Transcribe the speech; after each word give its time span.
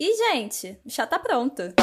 E, 0.00 0.16
gente, 0.16 0.78
o 0.86 0.90
chá 0.90 1.04
tá 1.08 1.18
pronto. 1.18 1.74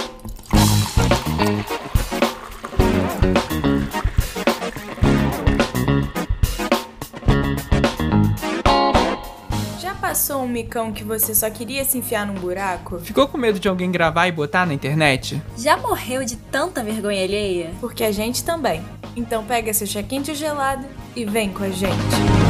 Já 9.81 9.93
passou 9.95 10.43
um 10.43 10.47
micão 10.47 10.93
que 10.93 11.03
você 11.03 11.35
só 11.35 11.49
queria 11.49 11.83
se 11.83 11.97
enfiar 11.97 12.25
num 12.25 12.35
buraco? 12.35 12.99
Ficou 13.01 13.27
com 13.27 13.37
medo 13.37 13.59
de 13.59 13.67
alguém 13.67 13.91
gravar 13.91 14.27
e 14.27 14.31
botar 14.31 14.65
na 14.65 14.73
internet? 14.73 15.41
Já 15.57 15.75
morreu 15.75 16.23
de 16.23 16.37
tanta 16.37 16.81
vergonha 16.81 17.21
alheia? 17.21 17.73
Porque 17.81 18.05
a 18.05 18.13
gente 18.13 18.45
também. 18.45 18.81
Então 19.17 19.43
pega 19.43 19.73
seu 19.73 19.85
chá 19.85 20.01
quente 20.01 20.33
gelado 20.33 20.87
e 21.17 21.25
vem 21.25 21.51
com 21.51 21.65
a 21.65 21.69
gente. 21.69 22.44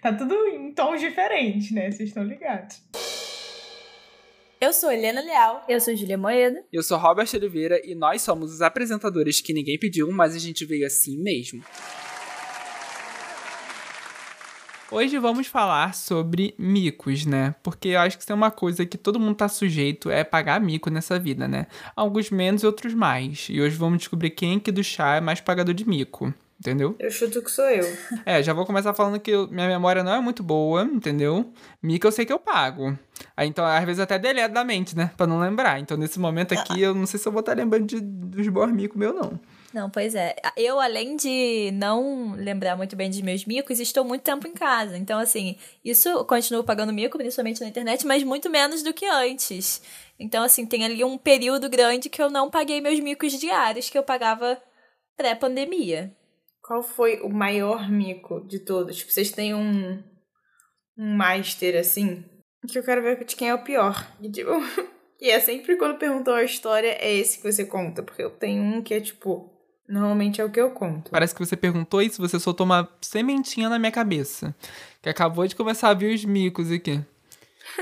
Tá 0.02 0.12
tudo 0.14 0.34
em 0.46 0.72
tons 0.72 1.00
diferentes, 1.00 1.70
né? 1.72 1.90
Vocês 1.90 2.08
estão 2.08 2.24
ligados. 2.24 2.82
Eu 4.60 4.72
sou 4.72 4.90
Helena 4.90 5.20
Leal. 5.20 5.64
Eu 5.68 5.80
sou 5.80 5.94
Julia 5.94 6.18
Moeda. 6.18 6.62
Eu 6.72 6.82
sou 6.82 6.98
Robert 6.98 7.28
Oliveira 7.34 7.80
e 7.84 7.94
nós 7.94 8.22
somos 8.22 8.52
os 8.52 8.62
apresentadores 8.62 9.40
que 9.40 9.52
ninguém 9.52 9.78
pediu, 9.78 10.10
mas 10.10 10.34
a 10.34 10.38
gente 10.38 10.64
veio 10.64 10.86
assim 10.86 11.16
mesmo. 11.18 11.62
Hoje 14.90 15.18
vamos 15.18 15.46
falar 15.46 15.94
sobre 15.94 16.54
micos, 16.58 17.24
né? 17.24 17.54
Porque 17.62 17.88
eu 17.88 18.00
acho 18.00 18.16
que 18.16 18.24
isso 18.24 18.32
é 18.32 18.34
uma 18.34 18.50
coisa 18.50 18.84
que 18.84 18.98
todo 18.98 19.20
mundo 19.20 19.36
tá 19.36 19.48
sujeito 19.48 20.10
é 20.10 20.24
pagar 20.24 20.60
mico 20.60 20.90
nessa 20.90 21.18
vida, 21.18 21.46
né? 21.46 21.66
Alguns 21.94 22.30
menos 22.30 22.62
e 22.62 22.66
outros 22.66 22.92
mais. 22.92 23.46
E 23.48 23.60
hoje 23.60 23.76
vamos 23.76 23.98
descobrir 23.98 24.30
quem 24.30 24.56
aqui 24.56 24.72
do 24.72 24.82
chá 24.82 25.16
é 25.16 25.20
mais 25.20 25.40
pagador 25.40 25.74
de 25.74 25.88
mico. 25.88 26.34
Entendeu? 26.60 26.94
Eu 26.98 27.10
chuto 27.10 27.40
que 27.42 27.50
sou 27.50 27.64
eu. 27.70 27.90
É, 28.26 28.42
já 28.42 28.52
vou 28.52 28.66
começar 28.66 28.92
falando 28.92 29.18
que 29.18 29.30
eu- 29.30 29.48
minha 29.48 29.66
memória 29.66 30.04
não 30.04 30.12
é 30.12 30.20
muito 30.20 30.42
boa, 30.42 30.82
entendeu? 30.84 31.50
Mico 31.82 32.06
eu 32.06 32.12
sei 32.12 32.26
que 32.26 32.32
eu 32.32 32.38
pago. 32.38 32.98
Aí, 33.34 33.48
então, 33.48 33.64
às 33.64 33.82
vezes 33.84 33.98
até 33.98 34.18
deleto 34.18 34.52
da 34.52 34.62
mente, 34.62 34.94
né? 34.94 35.10
Pra 35.16 35.26
não 35.26 35.40
lembrar. 35.40 35.80
Então, 35.80 35.96
nesse 35.96 36.20
momento 36.20 36.52
aqui, 36.52 36.82
eu 36.82 36.94
não 36.94 37.06
sei 37.06 37.18
se 37.18 37.26
eu 37.26 37.32
vou 37.32 37.40
estar 37.40 37.56
lembrando 37.56 37.86
de, 37.86 37.98
dos 38.00 38.46
bons 38.48 38.70
mico 38.72 38.98
meu, 38.98 39.10
não. 39.14 39.40
Não, 39.72 39.88
pois 39.88 40.14
é. 40.14 40.36
Eu, 40.54 40.78
além 40.78 41.16
de 41.16 41.70
não 41.72 42.32
lembrar 42.36 42.76
muito 42.76 42.94
bem 42.94 43.08
dos 43.08 43.22
meus 43.22 43.46
micos, 43.46 43.80
estou 43.80 44.04
muito 44.04 44.20
tempo 44.22 44.46
em 44.46 44.52
casa. 44.52 44.98
Então, 44.98 45.18
assim, 45.18 45.56
isso 45.82 46.10
eu 46.10 46.24
continuo 46.26 46.62
pagando 46.62 46.92
mico, 46.92 47.16
principalmente 47.16 47.62
na 47.62 47.68
internet, 47.68 48.06
mas 48.06 48.22
muito 48.22 48.50
menos 48.50 48.82
do 48.82 48.92
que 48.92 49.06
antes. 49.06 49.80
Então, 50.18 50.42
assim, 50.42 50.66
tem 50.66 50.84
ali 50.84 51.02
um 51.04 51.16
período 51.16 51.70
grande 51.70 52.10
que 52.10 52.20
eu 52.20 52.28
não 52.28 52.50
paguei 52.50 52.82
meus 52.82 53.00
micos 53.00 53.32
diários 53.32 53.88
que 53.88 53.96
eu 53.96 54.02
pagava 54.02 54.58
pré-pandemia. 55.16 56.12
Qual 56.70 56.84
foi 56.84 57.18
o 57.20 57.28
maior 57.28 57.90
mico 57.90 58.46
de 58.46 58.60
todos? 58.60 58.98
Tipo, 58.98 59.10
vocês 59.10 59.32
têm 59.32 59.52
um, 59.52 60.00
um 60.96 61.16
master 61.16 61.76
assim? 61.80 62.24
Que 62.68 62.78
eu 62.78 62.84
quero 62.84 63.02
ver 63.02 63.24
de 63.24 63.34
quem 63.34 63.48
é 63.48 63.54
o 63.56 63.64
pior. 63.64 64.06
E, 64.22 64.30
tipo, 64.30 64.52
e 65.20 65.30
é 65.30 65.40
sempre 65.40 65.74
quando 65.74 65.98
perguntam 65.98 66.32
a 66.32 66.44
história, 66.44 66.96
é 67.00 67.12
esse 67.12 67.38
que 67.38 67.52
você 67.52 67.64
conta. 67.64 68.04
Porque 68.04 68.22
eu 68.22 68.30
tenho 68.30 68.62
um 68.62 68.80
que 68.82 68.94
é 68.94 69.00
tipo. 69.00 69.50
Normalmente 69.88 70.40
é 70.40 70.44
o 70.44 70.48
que 70.52 70.60
eu 70.60 70.70
conto. 70.70 71.10
Parece 71.10 71.34
que 71.34 71.44
você 71.44 71.56
perguntou 71.56 72.00
isso, 72.00 72.22
você 72.22 72.38
soltou 72.38 72.64
uma 72.64 72.88
sementinha 73.02 73.68
na 73.68 73.76
minha 73.76 73.90
cabeça. 73.90 74.54
Que 75.02 75.08
acabou 75.08 75.48
de 75.48 75.56
começar 75.56 75.88
a 75.88 75.94
vir 75.94 76.14
os 76.14 76.24
micos 76.24 76.70
aqui. 76.70 77.04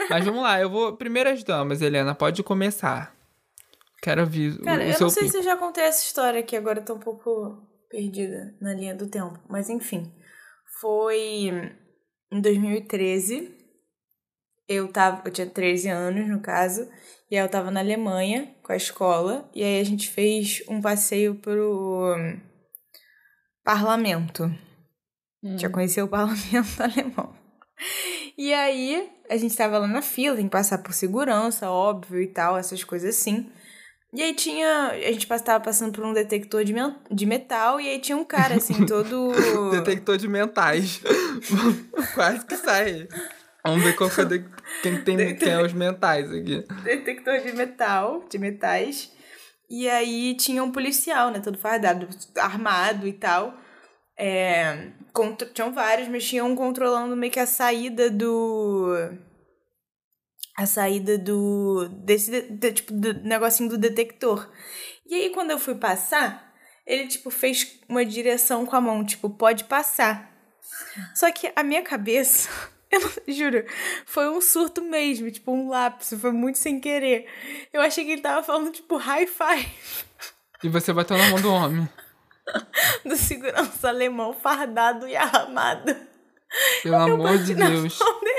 Mas 0.08 0.24
vamos 0.24 0.42
lá, 0.42 0.58
eu 0.58 0.70
vou. 0.70 0.96
Primeiras 0.96 1.44
damas, 1.44 1.82
Helena, 1.82 2.14
pode 2.14 2.42
começar. 2.42 3.14
Quero 4.00 4.22
ouvir 4.22 4.58
o- 4.58 4.62
Cara, 4.64 4.82
o, 4.82 4.86
eu 4.86 4.92
seu 4.94 5.00
não 5.02 5.10
sei 5.10 5.24
pico. 5.24 5.32
se 5.32 5.38
eu 5.40 5.42
já 5.42 5.58
contei 5.58 5.84
essa 5.84 6.02
história 6.02 6.40
aqui, 6.40 6.56
agora 6.56 6.78
eu 6.80 6.84
tô 6.86 6.94
um 6.94 6.98
pouco 6.98 7.68
perdida 7.88 8.54
na 8.60 8.74
linha 8.74 8.94
do 8.94 9.08
tempo. 9.08 9.38
Mas 9.48 9.68
enfim, 9.68 10.12
foi 10.80 11.50
em 12.30 12.40
2013. 12.40 13.56
Eu 14.68 14.92
tava, 14.92 15.22
eu 15.24 15.32
tinha 15.32 15.46
13 15.46 15.88
anos, 15.88 16.28
no 16.28 16.40
caso, 16.40 16.86
e 17.30 17.36
aí 17.36 17.42
eu 17.42 17.48
tava 17.48 17.70
na 17.70 17.80
Alemanha 17.80 18.54
com 18.62 18.70
a 18.70 18.76
escola, 18.76 19.48
e 19.54 19.62
aí 19.62 19.80
a 19.80 19.84
gente 19.84 20.10
fez 20.10 20.62
um 20.68 20.82
passeio 20.82 21.36
pro 21.36 22.14
parlamento. 23.64 24.50
Já 25.56 25.70
conheceu 25.70 26.04
o 26.04 26.08
parlamento 26.08 26.80
alemão. 26.82 27.34
E 28.36 28.52
aí, 28.52 29.10
a 29.28 29.36
gente 29.36 29.56
tava 29.56 29.78
lá 29.78 29.86
na 29.86 30.02
fila, 30.02 30.36
tem 30.36 30.46
que 30.46 30.50
passar 30.50 30.78
por 30.78 30.92
segurança, 30.92 31.70
óbvio 31.70 32.20
e 32.20 32.26
tal, 32.26 32.56
essas 32.56 32.84
coisas 32.84 33.16
assim. 33.16 33.50
E 34.12 34.22
aí 34.22 34.34
tinha. 34.34 34.88
A 34.92 35.12
gente 35.12 35.26
pass- 35.26 35.42
tava 35.42 35.62
passando 35.62 35.92
por 35.92 36.04
um 36.04 36.12
detector 36.14 36.64
de, 36.64 36.72
men- 36.72 36.96
de 37.10 37.26
metal, 37.26 37.78
e 37.80 37.88
aí 37.88 37.98
tinha 37.98 38.16
um 38.16 38.24
cara, 38.24 38.54
assim, 38.56 38.86
todo. 38.86 39.32
Detector 39.70 40.16
de 40.16 40.26
mentais. 40.28 41.00
Quase 42.14 42.46
que 42.46 42.56
sai. 42.56 43.06
Vamos 43.64 43.84
ver 43.84 43.94
qual 43.96 44.08
foi 44.08 44.24
de... 44.24 44.44
quem 44.82 45.02
tem 45.02 45.16
quem 45.36 45.50
é 45.52 45.60
os 45.62 45.72
mentais 45.74 46.32
aqui. 46.32 46.64
detector 46.84 47.38
de 47.40 47.52
metal, 47.52 48.24
de 48.30 48.38
metais. 48.38 49.12
E 49.68 49.86
aí 49.90 50.34
tinha 50.36 50.64
um 50.64 50.72
policial, 50.72 51.30
né? 51.30 51.40
Todo 51.40 51.58
fardado, 51.58 52.08
armado 52.38 53.06
e 53.06 53.12
tal. 53.12 53.54
É, 54.16 54.88
tinham 55.52 55.72
vários, 55.72 56.08
mas 56.08 56.24
tinha 56.26 56.44
um 56.44 56.56
controlando 56.56 57.14
meio 57.14 57.30
que 57.32 57.38
a 57.38 57.46
saída 57.46 58.08
do. 58.10 58.94
A 60.58 60.66
saída 60.66 61.16
do. 61.16 61.88
Desse 62.04 62.42
de- 62.50 62.72
tipo, 62.72 62.92
do 62.92 63.14
negocinho 63.22 63.68
do 63.68 63.78
detector. 63.78 64.50
E 65.06 65.14
aí, 65.14 65.30
quando 65.30 65.52
eu 65.52 65.58
fui 65.58 65.76
passar, 65.76 66.52
ele, 66.84 67.06
tipo, 67.06 67.30
fez 67.30 67.78
uma 67.88 68.04
direção 68.04 68.66
com 68.66 68.74
a 68.74 68.80
mão, 68.80 69.04
tipo, 69.04 69.30
pode 69.30 69.64
passar. 69.64 70.30
Só 71.14 71.30
que 71.30 71.52
a 71.54 71.62
minha 71.62 71.82
cabeça, 71.82 72.48
eu 72.90 73.00
não- 73.00 73.10
juro, 73.34 73.64
foi 74.04 74.28
um 74.28 74.40
surto 74.40 74.82
mesmo, 74.82 75.30
tipo, 75.30 75.52
um 75.52 75.68
lapso, 75.68 76.18
foi 76.18 76.32
muito 76.32 76.58
sem 76.58 76.80
querer. 76.80 77.26
Eu 77.72 77.80
achei 77.80 78.04
que 78.04 78.10
ele 78.10 78.20
tava 78.22 78.42
falando, 78.42 78.72
tipo, 78.72 78.96
high 78.96 79.26
five 79.26 79.68
E 80.64 80.68
você 80.68 80.92
bateu 80.92 81.16
na 81.16 81.28
mão 81.30 81.40
do 81.40 81.52
homem. 81.52 81.88
do 83.04 83.16
segurança 83.16 83.88
alemão 83.88 84.32
fardado 84.34 85.06
e 85.06 85.14
armado. 85.16 85.94
Pelo 86.82 86.96
amor 86.96 87.38
de 87.38 87.54
na 87.54 87.68
Deus. 87.68 87.98
mão 88.00 88.20
dele. 88.20 88.37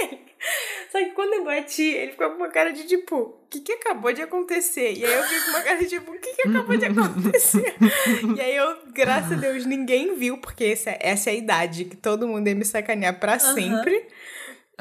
Só 0.91 0.97
que 0.97 1.11
quando 1.11 1.33
eu 1.35 1.43
bati, 1.43 1.83
ele 1.83 2.11
ficou 2.11 2.29
com 2.31 2.37
uma 2.37 2.49
cara 2.49 2.71
de 2.71 2.85
tipo, 2.85 3.15
o 3.15 3.47
que, 3.49 3.61
que 3.61 3.73
acabou 3.73 4.11
de 4.11 4.21
acontecer? 4.21 4.93
E 4.93 5.05
aí 5.05 5.13
eu 5.13 5.23
fiquei 5.23 5.39
com 5.39 5.49
uma 5.49 5.61
cara 5.61 5.77
de 5.77 5.87
tipo, 5.87 6.11
o 6.11 6.19
que, 6.19 6.33
que 6.33 6.49
acabou 6.49 6.77
de 6.77 6.85
acontecer? 6.85 7.75
e 8.35 8.41
aí 8.41 8.55
eu, 8.55 8.77
graças 8.91 9.31
a 9.31 9.35
Deus, 9.35 9.65
ninguém 9.65 10.15
viu, 10.15 10.39
porque 10.39 10.63
essa, 10.65 10.97
essa 10.99 11.29
é 11.29 11.33
a 11.33 11.35
idade 11.35 11.85
que 11.85 11.95
todo 11.95 12.27
mundo 12.27 12.47
ia 12.47 12.55
me 12.55 12.65
sacanear 12.65 13.19
pra 13.19 13.37
sempre. 13.37 14.07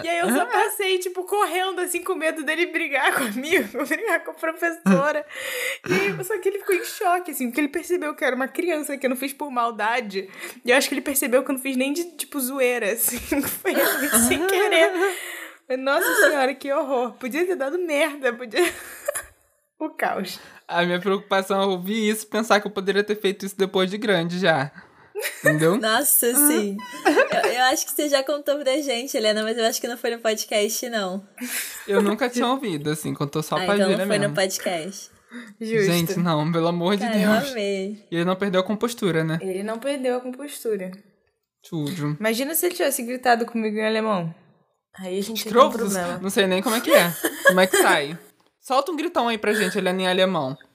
E 0.03 0.09
aí 0.09 0.19
eu 0.21 0.31
só 0.31 0.47
passei, 0.47 0.99
tipo, 0.99 1.25
correndo, 1.25 1.81
assim, 1.81 2.03
com 2.03 2.15
medo 2.15 2.45
dele 2.45 2.67
brigar 2.67 3.15
comigo, 3.19 3.85
brigar 3.85 4.23
com 4.25 4.31
a 4.31 4.35
professora. 4.35 5.27
E 5.89 5.93
aí, 5.93 6.25
só 6.25 6.39
que 6.39 6.49
ele 6.49 6.61
ficou 6.61 6.75
em 6.75 6.85
choque, 6.85 7.33
assim, 7.33 7.49
porque 7.49 7.61
ele 7.61 7.69
percebeu 7.69 8.15
que 8.15 8.23
eu 8.23 8.27
era 8.27 8.37
uma 8.37 8.49
criança, 8.49 8.97
que 8.97 9.07
eu 9.07 9.11
não 9.11 9.17
fiz 9.17 9.33
por 9.33 9.51
maldade. 9.51 10.29
E 10.65 10.71
eu 10.71 10.77
acho 10.77 10.89
que 10.89 10.95
ele 10.95 11.03
percebeu 11.03 11.43
que 11.43 11.51
eu 11.51 11.55
não 11.55 11.61
fiz 11.61 11.77
nem 11.77 11.93
de, 11.93 12.05
tipo, 12.13 12.39
zoeira, 12.41 12.93
assim, 12.93 13.19
foi 13.43 13.75
sem 14.29 14.47
querer. 14.47 14.93
Nossa 15.77 16.15
senhora, 16.27 16.55
que 16.55 16.73
horror. 16.73 17.13
Podia 17.13 17.47
ter 17.47 17.57
dado 17.57 17.79
merda, 17.79 18.33
podia... 18.33 18.63
o 19.79 19.91
caos. 19.91 20.39
A 20.67 20.85
minha 20.85 21.01
preocupação 21.01 21.63
é 21.63 21.67
ouvir 21.67 22.09
isso 22.09 22.25
e 22.25 22.29
pensar 22.29 22.61
que 22.61 22.67
eu 22.67 22.71
poderia 22.71 23.05
ter 23.05 23.17
feito 23.17 23.47
isso 23.47 23.57
depois 23.57 23.91
de 23.91 23.99
grande 23.99 24.39
já. 24.39 24.73
Entendeu? 25.41 25.77
Nossa, 25.81 26.35
sim. 26.35 26.77
eu, 27.07 27.51
eu 27.53 27.63
acho 27.65 27.87
que 27.87 27.93
você 27.93 28.09
já 28.09 28.23
contou 28.23 28.59
pra 28.59 28.77
gente, 28.79 29.17
Helena, 29.17 29.43
mas 29.43 29.57
eu 29.57 29.65
acho 29.65 29.81
que 29.81 29.89
não 29.89 29.97
foi 29.97 30.11
no 30.11 30.21
podcast, 30.21 30.89
não. 30.89 31.27
Eu 31.87 32.03
nunca 32.03 32.29
tinha 32.29 32.47
ouvido, 32.47 32.91
assim, 32.91 33.15
contou 33.15 33.43
só 33.43 33.57
ah, 33.57 33.65
pra 33.65 33.75
então 33.75 33.91
não 33.91 33.97
foi 33.97 34.07
mesmo. 34.07 34.29
no 34.29 34.35
podcast. 34.35 35.11
Justo. 35.61 35.93
Gente, 35.93 36.19
não, 36.19 36.51
pelo 36.51 36.69
amor 36.69 36.97
de 36.97 37.03
Cara, 37.03 37.19
eu 37.19 37.33
Deus. 37.33 37.51
amei. 37.53 38.07
E 38.11 38.17
ele 38.17 38.25
não 38.25 38.37
perdeu 38.37 38.61
a 38.61 38.65
compostura, 38.65 39.23
né? 39.23 39.39
Ele 39.43 39.63
não 39.63 39.79
perdeu 39.79 40.17
a 40.17 40.21
compostura. 40.21 40.91
Tudo. 41.69 42.17
Imagina 42.19 42.55
se 42.55 42.67
ele 42.67 42.75
tivesse 42.75 43.03
gritado 43.03 43.45
comigo 43.45 43.77
em 43.77 43.87
alemão. 43.87 44.35
Aí 45.01 45.19
a 45.19 45.23
gente 45.23 45.45
ter 45.45 45.57
um 45.57 45.71
problema. 45.71 46.19
Não 46.19 46.31
sei 46.31 46.47
nem 46.47 46.63
como 46.63 46.75
é 46.77 46.81
que 46.81 46.93
é. 46.93 47.13
Como 47.47 47.61
é 47.61 47.67
que 47.67 47.77
sai? 47.77 48.19
Solta 48.61 48.91
um 48.93 48.97
gritão 48.97 49.29
aí 49.29 49.39
pra 49.39 49.53
gente, 49.55 49.79
Helena, 49.79 50.03
em 50.03 50.09
alemão. 50.09 50.57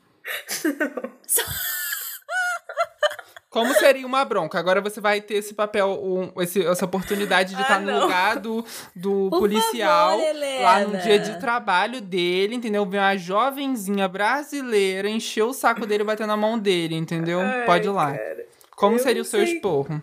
Como 3.50 3.72
seria 3.76 4.08
uma 4.08 4.26
bronca? 4.26 4.58
Agora 4.58 4.82
você 4.82 5.00
vai 5.00 5.22
ter 5.22 5.36
esse 5.36 5.54
papel, 5.54 5.88
um- 6.04 6.42
esse- 6.42 6.66
essa 6.66 6.86
oportunidade 6.86 7.52
de 7.54 7.60
Ah, 7.60 7.62
estar 7.62 7.80
no 7.82 8.00
lugar 8.02 8.40
do, 8.40 8.66
do 8.96 9.30
Por 9.30 9.42
policial 9.42 10.18
favor, 10.18 10.62
lá 10.64 10.80
no 10.80 10.98
dia 10.98 11.20
de 11.20 11.40
trabalho 11.40 12.02
dele, 12.02 12.56
entendeu? 12.56 12.84
Ver 12.84 12.98
uma 12.98 13.16
jovenzinha 13.16 14.08
brasileira 14.08 15.08
encher 15.08 15.44
o 15.44 15.54
saco 15.54 15.86
dele 15.86 16.02
e 16.02 16.06
bater 16.08 16.26
na 16.26 16.36
mão 16.36 16.58
dele, 16.58 16.96
entendeu? 16.96 17.42
Ai, 17.42 17.66
Pode 17.68 17.88
ir 17.88 17.92
lá. 17.92 18.18
cara. 18.18 18.48
Como 18.76 18.98
seria 18.98 19.22
o 19.22 19.26
seu 19.26 19.46
sei. 19.46 19.54
esporro? 19.58 20.02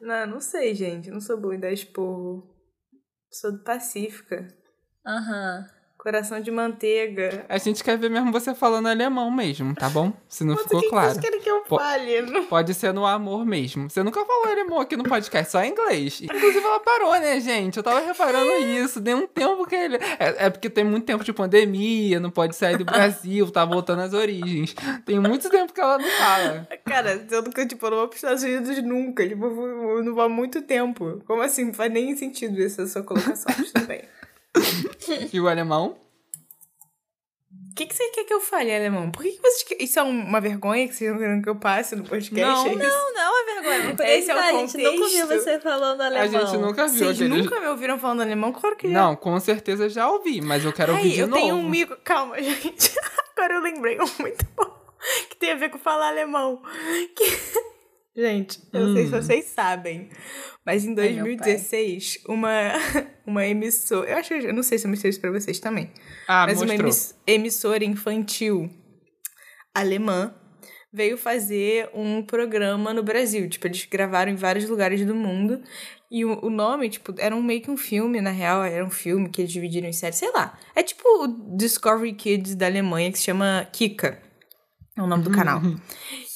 Não, 0.00 0.24
não 0.26 0.40
sei, 0.40 0.72
gente. 0.72 1.10
Não 1.10 1.20
sou 1.20 1.36
boa 1.36 1.56
em 1.56 1.58
dar 1.58 1.72
esporro. 1.72 2.46
Sou 3.32 3.50
do 3.50 3.64
Pacífica. 3.64 4.46
Aham. 5.06 5.81
Coração 6.02 6.40
de 6.40 6.50
manteiga. 6.50 7.46
A 7.48 7.58
gente 7.58 7.84
quer 7.84 7.96
ver 7.96 8.10
mesmo 8.10 8.32
você 8.32 8.52
falando 8.56 8.88
alemão 8.88 9.30
mesmo, 9.30 9.72
tá 9.72 9.88
bom? 9.88 10.12
Se 10.28 10.42
não 10.42 10.54
Mas 10.54 10.64
ficou 10.64 10.80
que 10.80 10.88
claro. 10.88 11.20
que 11.20 11.30
que 11.38 11.48
eu 11.48 11.64
fale? 11.64 12.22
Não- 12.22 12.44
Pode 12.46 12.74
ser 12.74 12.92
no 12.92 13.06
amor 13.06 13.46
mesmo. 13.46 13.88
Você 13.88 14.02
nunca 14.02 14.24
falou 14.24 14.46
alemão 14.50 14.80
aqui 14.80 14.96
no 14.96 15.04
podcast, 15.04 15.52
só 15.52 15.62
em 15.62 15.70
inglês. 15.70 16.20
Inclusive, 16.22 16.58
ela 16.58 16.80
parou, 16.80 17.12
né, 17.20 17.38
gente? 17.38 17.76
Eu 17.76 17.84
tava 17.84 18.00
reparando 18.00 18.50
isso. 18.64 19.00
Deu 19.00 19.16
um 19.16 19.28
tempo 19.28 19.64
que 19.64 19.76
ele. 19.76 19.96
É, 20.18 20.46
é 20.46 20.50
porque 20.50 20.68
tem 20.68 20.82
muito 20.82 21.06
tempo 21.06 21.22
de 21.22 21.32
pandemia, 21.32 22.18
não 22.18 22.32
pode 22.32 22.56
sair 22.56 22.76
do 22.76 22.84
Brasil, 22.84 23.48
tá 23.52 23.64
voltando 23.64 24.02
às 24.02 24.12
origens. 24.12 24.74
Tem 25.06 25.20
muito 25.20 25.48
tempo 25.48 25.72
que 25.72 25.80
ela 25.80 25.98
não 25.98 26.10
fala. 26.10 26.68
Cara, 26.84 27.24
eu 27.30 27.42
nunca, 27.42 27.64
tipo, 27.64 27.86
eu 27.86 27.90
não 27.90 27.98
vou 27.98 28.08
pros 28.08 28.20
Estados 28.20 28.42
Unidos 28.42 28.82
nunca. 28.82 29.28
Tipo, 29.28 29.44
eu 29.46 30.02
não 30.02 30.14
vou 30.16 30.24
há 30.24 30.28
muito 30.28 30.62
tempo. 30.62 31.22
Como 31.28 31.42
assim? 31.42 31.66
Não 31.66 31.74
faz 31.74 31.92
nem 31.92 32.16
sentido 32.16 32.60
essa 32.60 32.88
sua 32.88 33.04
colocação, 33.04 33.54
mas 33.56 33.70
tudo 33.70 33.86
bem. 33.86 34.02
E 35.32 35.40
o 35.40 35.48
alemão? 35.48 35.96
O 37.70 37.74
que, 37.74 37.86
que 37.86 37.94
você 37.94 38.06
quer 38.10 38.24
que 38.24 38.34
eu 38.34 38.40
fale, 38.40 38.74
alemão? 38.74 39.10
Por 39.10 39.22
que, 39.22 39.30
que 39.32 39.40
vocês. 39.40 39.64
Isso 39.80 39.98
é 39.98 40.02
uma 40.02 40.40
vergonha 40.42 40.86
que 40.86 40.94
vocês 40.94 41.10
não 41.10 41.18
querem 41.18 41.40
que 41.40 41.48
eu 41.48 41.56
passe 41.56 41.96
no 41.96 42.04
podcast? 42.04 42.36
Não, 42.44 42.66
é? 42.66 42.74
Não, 42.76 43.14
não 43.14 43.40
é 43.40 43.54
vergonha. 43.62 43.96
Por 43.96 44.04
Esse 44.04 44.30
é 44.30 44.34
o 44.34 44.38
a 44.38 44.52
gente 44.52 44.76
nunca 44.76 44.90
contexto. 44.98 45.26
você 45.28 45.60
falando 45.60 46.00
alemão. 46.02 46.22
A 46.22 46.26
gente 46.26 46.56
nunca 46.58 46.86
viu 46.86 47.06
Vocês 47.14 47.30
nunca 47.30 47.60
me 47.60 47.66
ouviram 47.68 47.98
falando 47.98 48.20
alemão? 48.20 48.52
Claro 48.52 48.76
que 48.76 48.88
já. 48.90 48.92
Não, 48.92 49.16
com 49.16 49.40
certeza 49.40 49.88
já 49.88 50.10
ouvi, 50.10 50.42
mas 50.42 50.64
eu 50.66 50.72
quero 50.72 50.92
Ai, 50.92 50.98
ouvir 50.98 51.14
de 51.14 51.20
eu 51.20 51.26
novo. 51.28 51.40
tenho 51.40 51.54
um 51.56 51.66
mico. 51.68 51.96
Calma, 52.04 52.36
gente. 52.42 52.92
Agora 53.34 53.54
eu 53.54 53.60
lembrei 53.62 53.98
um 53.98 54.08
muito 54.20 54.44
bom. 54.54 54.70
Que 55.30 55.36
tem 55.36 55.52
a 55.52 55.56
ver 55.56 55.70
com 55.70 55.78
falar 55.78 56.08
alemão. 56.08 56.62
Que- 57.16 57.71
Gente, 58.14 58.60
eu 58.72 58.86
não 58.88 58.94
sei 58.94 59.06
se 59.06 59.14
Hum. 59.16 59.22
vocês 59.22 59.44
sabem. 59.46 60.10
Mas 60.66 60.84
em 60.84 60.90
Ai, 60.98 61.12
meu 61.14 61.24
2016, 61.24 62.18
uma, 62.28 62.50
uma 63.26 63.46
emissora. 63.46 64.10
Eu 64.10 64.16
acho 64.18 64.28
que 64.28 64.46
eu 64.46 64.52
não 64.54 64.62
sei 64.62 64.76
se 64.78 64.86
eu 64.86 64.90
mostrei 64.90 65.10
isso 65.10 65.20
pra 65.20 65.30
vocês 65.30 65.58
também. 65.58 65.90
Ah, 66.28 66.44
mas 66.46 66.58
uma 66.58 66.66
mostrou. 66.66 66.80
emiss- 66.86 67.14
emissora 67.26 67.84
infantil 67.84 68.68
alemã 69.74 70.34
veio 70.92 71.16
fazer 71.16 71.88
um 71.94 72.22
programa 72.22 72.92
no 72.92 73.02
Brasil. 73.02 73.48
Tipo, 73.48 73.66
eles 73.66 73.86
gravaram 73.86 74.30
em 74.30 74.36
vários 74.36 74.68
lugares 74.68 75.04
do 75.06 75.14
mundo. 75.14 75.62
E 76.10 76.22
o, 76.26 76.44
o 76.44 76.50
nome, 76.50 76.90
tipo, 76.90 77.14
era 77.16 77.34
um, 77.34 77.42
meio 77.42 77.62
que 77.62 77.70
um 77.70 77.76
filme, 77.78 78.20
na 78.20 78.30
real, 78.30 78.62
era 78.62 78.84
um 78.84 78.90
filme 78.90 79.30
que 79.30 79.40
eles 79.40 79.50
dividiram 79.52 79.88
em 79.88 79.92
séries, 79.94 80.18
sei 80.18 80.30
lá. 80.32 80.58
É 80.76 80.82
tipo 80.82 81.02
o 81.24 81.56
Discovery 81.56 82.12
Kids 82.12 82.54
da 82.54 82.66
Alemanha, 82.66 83.10
que 83.10 83.16
se 83.18 83.24
chama 83.24 83.66
Kika. 83.72 84.20
É 84.96 85.02
o 85.02 85.06
nome 85.06 85.24
do 85.24 85.30
canal. 85.30 85.60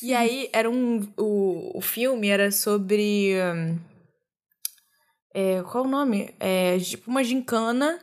E 0.02 0.14
aí, 0.14 0.48
era 0.52 0.70
um. 0.70 1.00
O, 1.16 1.78
o 1.78 1.80
filme 1.80 2.28
era 2.28 2.50
sobre. 2.50 3.32
é, 5.34 5.62
qual 5.70 5.84
o 5.84 5.88
nome? 5.88 6.34
É 6.40 6.78
tipo 6.78 7.10
uma 7.10 7.22
gincana 7.22 7.98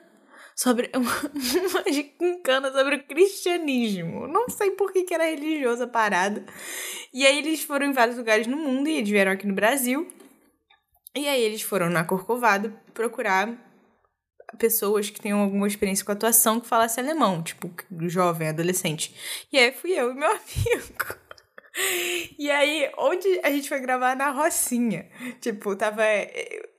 sobre. 0.55 0.91
Uma 0.93 1.91
gincana 1.91 2.71
sobre 2.71 2.95
o 2.95 3.03
cristianismo. 3.07 4.27
Não 4.27 4.47
sei 4.47 4.71
por 4.71 4.93
que, 4.93 5.03
que 5.03 5.13
era 5.13 5.25
religiosa 5.25 5.85
a 5.85 5.87
parada. 5.87 6.45
E 7.11 7.25
aí, 7.25 7.39
eles 7.39 7.63
foram 7.63 7.87
em 7.87 7.93
vários 7.93 8.17
lugares 8.17 8.45
no 8.45 8.57
mundo 8.57 8.87
e 8.87 8.97
eles 8.97 9.09
vieram 9.09 9.31
aqui 9.31 9.47
no 9.47 9.55
Brasil. 9.55 10.07
E 11.15 11.27
aí, 11.27 11.41
eles 11.41 11.63
foram 11.63 11.89
na 11.89 12.03
Corcovado 12.03 12.77
procurar 12.93 13.72
pessoas 14.57 15.09
que 15.09 15.19
tenham 15.21 15.39
alguma 15.39 15.67
experiência 15.67 16.05
com 16.05 16.11
atuação 16.11 16.59
que 16.59 16.67
falasse 16.67 16.99
alemão, 16.99 17.41
tipo, 17.43 17.71
jovem, 18.07 18.49
adolescente. 18.49 19.13
E 19.51 19.57
aí 19.57 19.71
fui 19.71 19.91
eu 19.91 20.11
e 20.11 20.13
meu 20.15 20.29
amigo. 20.31 21.23
E 22.37 22.51
aí, 22.51 22.91
onde 22.99 23.27
a 23.43 23.49
gente 23.49 23.67
foi 23.67 23.79
gravar 23.79 24.15
na 24.15 24.29
Rocinha. 24.29 25.07
Tipo, 25.41 25.75
tava 25.75 26.03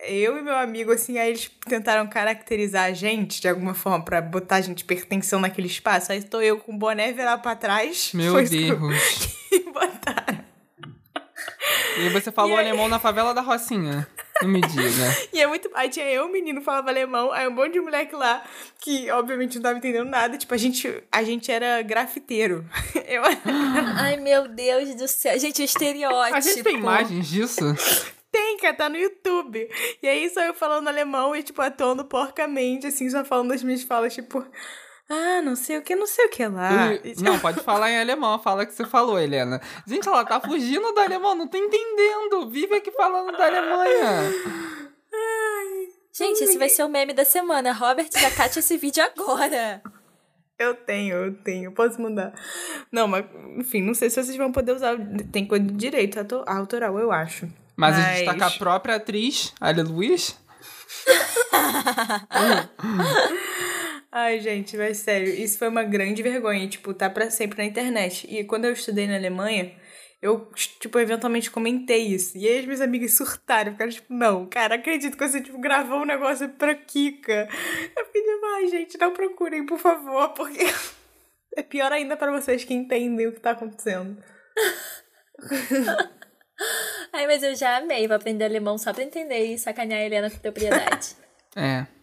eu 0.07 0.39
e 0.39 0.43
meu 0.43 0.55
amigo, 0.57 0.93
assim, 0.93 1.19
aí 1.19 1.31
eles 1.31 1.51
tentaram 1.69 2.07
caracterizar 2.07 2.85
a 2.85 2.93
gente 2.93 3.41
de 3.41 3.49
alguma 3.49 3.75
forma 3.75 4.05
pra 4.05 4.21
botar 4.23 4.57
a 4.57 4.61
gente 4.61 4.85
pertenção 4.85 5.41
naquele 5.41 5.67
espaço. 5.67 6.13
Aí 6.13 6.19
estou 6.19 6.41
eu 6.41 6.59
com 6.61 6.73
o 6.75 6.79
boné 6.79 7.13
virar 7.13 7.39
pra 7.39 7.57
trás. 7.57 8.13
Meu 8.15 8.35
Deus. 8.35 9.37
que 9.51 9.59
botaram. 9.73 10.45
E 11.99 12.09
você 12.11 12.31
falou 12.31 12.53
E 12.53 12.61
aí- 12.61 12.69
alemão 12.69 12.89
na 12.89 12.99
favela 13.01 13.35
da 13.35 13.41
Rocinha. 13.41 14.07
Não 14.43 14.49
me 14.49 14.61
diga. 14.61 14.85
E 15.33 15.41
é 15.41 15.47
muito. 15.47 15.71
Aí 15.75 15.89
tinha 15.89 16.07
eu, 16.07 16.27
o 16.27 16.33
menino, 16.33 16.61
falava 16.61 16.91
alemão, 16.91 17.33
aí 17.33 17.47
um 17.47 17.51
monte 17.51 17.73
de 17.73 17.81
moleque 17.81 18.15
lá, 18.15 18.43
que 18.81 19.11
obviamente 19.11 19.57
não 19.57 19.63
tava 19.63 19.79
entendendo 19.79 20.09
nada. 20.09 20.37
Tipo, 20.37 20.55
a 20.55 20.57
gente, 20.57 21.03
a 21.11 21.23
gente 21.23 21.51
era 21.51 21.83
grafiteiro. 21.83 22.65
Eu 23.07 23.23
Ai, 23.97 24.17
meu 24.17 24.49
Deus 24.49 24.95
do 24.95 25.09
céu. 25.09 25.39
Gente, 25.39 25.63
o 25.63 25.65
estereótipo. 25.65 26.37
A 26.37 26.41
gente 26.41 26.63
tem 26.63 26.77
imagens 26.77 27.29
disso? 27.29 27.65
Tem, 28.35 28.57
cara, 28.57 28.75
tá 28.75 28.89
no 28.89 28.97
YouTube. 28.97 29.71
E 30.03 30.09
aí 30.09 30.29
só 30.29 30.43
eu 30.43 30.53
falando 30.53 30.89
alemão 30.89 31.37
e, 31.37 31.43
tipo, 31.45 31.63
atuando 31.63 32.05
porcamente, 32.05 32.89
assim, 32.89 33.09
só 33.09 33.25
falando 33.25 33.53
as 33.53 33.63
minhas 33.63 33.85
falas, 33.85 34.13
tipo. 34.13 34.45
Ah, 35.09 35.43
não 35.43 35.55
sei 35.55 35.77
o 35.79 35.83
que, 35.83 35.95
não 35.95 36.07
sei 36.07 36.27
o 36.27 36.31
que 36.31 36.47
lá. 36.47 36.95
E- 36.95 37.15
Não, 37.23 37.39
pode 37.39 37.61
falar 37.61 37.91
em 37.91 38.01
alemão. 38.01 38.39
Fala 38.39 38.65
que 38.65 38.73
você 38.73 38.85
falou, 38.87 39.19
Helena. 39.19 39.61
Gente, 39.87 40.09
ela 40.09 40.25
tá 40.25 40.41
fugindo 40.41 40.93
do 40.93 41.01
alemão. 41.01 41.35
Não 41.35 41.47
tá 41.47 41.59
entendendo. 41.59 42.49
Vive 42.49 42.77
aqui 42.77 42.91
falando 42.93 43.37
da 43.37 43.47
Alemanha. 43.47 44.33
Gente, 46.13 46.45
esse 46.45 46.57
vai 46.59 46.69
ser 46.69 46.85
o 46.85 46.89
meme 46.89 47.13
da 47.13 47.25
semana. 47.25 47.73
Robert, 47.73 48.09
já 48.13 48.31
cate 48.31 48.61
esse 48.61 48.77
vídeo 48.79 49.03
agora. 49.05 49.83
Eu 50.59 50.75
tenho, 50.75 51.17
eu 51.17 51.35
tenho, 51.35 51.73
posso 51.73 52.01
mandar. 52.01 52.33
Não, 52.91 53.07
mas, 53.09 53.25
enfim, 53.59 53.83
não 53.83 53.93
sei 53.93 54.09
se 54.09 54.23
vocês 54.23 54.37
vão 54.37 54.53
poder 54.53 54.73
usar. 54.73 54.97
Tem 55.33 55.45
coisa 55.47 55.65
de 55.65 55.75
direito 55.75 56.19
auto- 56.21 56.45
autoral, 56.47 56.99
eu 56.99 57.11
acho. 57.13 57.49
Mas, 57.77 57.97
a 57.97 57.99
Mas- 57.99 58.17
gente 58.19 58.27
tá 58.27 58.35
com 58.39 58.45
a 58.45 58.51
própria 58.53 58.95
atriz, 58.95 59.53
a 59.61 59.71
Luiz. 59.73 60.39
Ai, 64.17 64.39
gente, 64.39 64.77
mas 64.77 64.99
sério, 64.99 65.29
isso 65.29 65.59
foi 65.59 65.67
uma 65.67 65.83
grande 65.83 66.23
vergonha, 66.23 66.69
tipo, 66.69 66.95
tá 66.95 67.11
pra 67.11 67.33
sempre 67.33 67.59
na 67.59 67.65
internet. 67.65 68.33
E 68.33 68.45
quando 68.45 68.65
eu 68.65 68.73
estudei 68.73 69.09
na 69.09 69.17
Alemanha, 69.17 69.75
eu, 70.23 70.53
tipo, 70.79 71.01
eventualmente 71.01 71.51
comentei 71.51 72.07
isso. 72.07 72.39
E 72.39 72.47
aí 72.47 72.61
as 72.61 72.65
minhas 72.65 72.81
amigas 72.81 73.15
surtaram, 73.15 73.73
ficaram 73.73 73.91
tipo, 73.91 74.15
não, 74.15 74.47
cara, 74.47 74.77
acredito 74.77 75.17
que 75.17 75.29
você, 75.29 75.41
tipo, 75.41 75.59
gravou 75.61 76.03
um 76.03 76.05
negócio 76.05 76.49
pra 76.51 76.77
Kika. 76.77 77.49
Eu 77.97 78.07
fiquei 78.07 78.23
tipo, 78.23 78.47
ai, 78.55 78.69
gente, 78.69 78.97
não 78.99 79.13
procurem, 79.13 79.67
por 79.67 79.81
favor, 79.81 80.29
porque 80.29 80.63
é 81.57 81.65
pior 81.65 81.91
ainda 81.91 82.17
pra 82.17 82.31
vocês 82.31 82.63
que 82.63 82.73
entendem 82.73 83.27
o 83.27 83.33
que 83.33 83.41
tá 83.41 83.51
acontecendo. 83.51 84.23
Ai, 87.13 87.27
mas 87.27 87.43
eu 87.43 87.57
já 87.57 87.79
amei. 87.79 88.07
Vou 88.07 88.17
aprender 88.17 88.45
alemão 88.45 88.79
só 88.79 88.93
pra 88.93 89.03
entender 89.03 89.45
e 89.47 89.59
sacanear 89.59 90.01
a 90.01 90.05
Helena 90.05 90.31
com 90.31 90.39
propriedade. 90.39 91.17
É. 91.57 91.94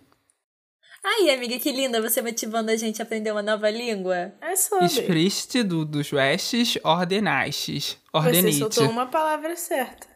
Ai, 1.03 1.31
amiga, 1.31 1.57
que 1.57 1.71
linda 1.71 1.99
você 2.01 2.21
motivando 2.21 2.69
a 2.69 2.75
gente 2.75 3.01
a 3.01 3.05
aprender 3.05 3.31
uma 3.31 3.41
nova 3.41 3.69
língua. 3.69 4.33
É 4.39 4.55
sobre. 4.55 4.85
Spricht 4.85 5.63
du 5.63 5.83
dos 5.83 6.11
Westes 6.13 6.77
ordenastes. 6.83 7.97
Você 8.11 8.17
Ordenite. 8.27 8.57
soltou 8.59 8.89
uma 8.89 9.07
palavra 9.07 9.55
certa. 9.55 10.07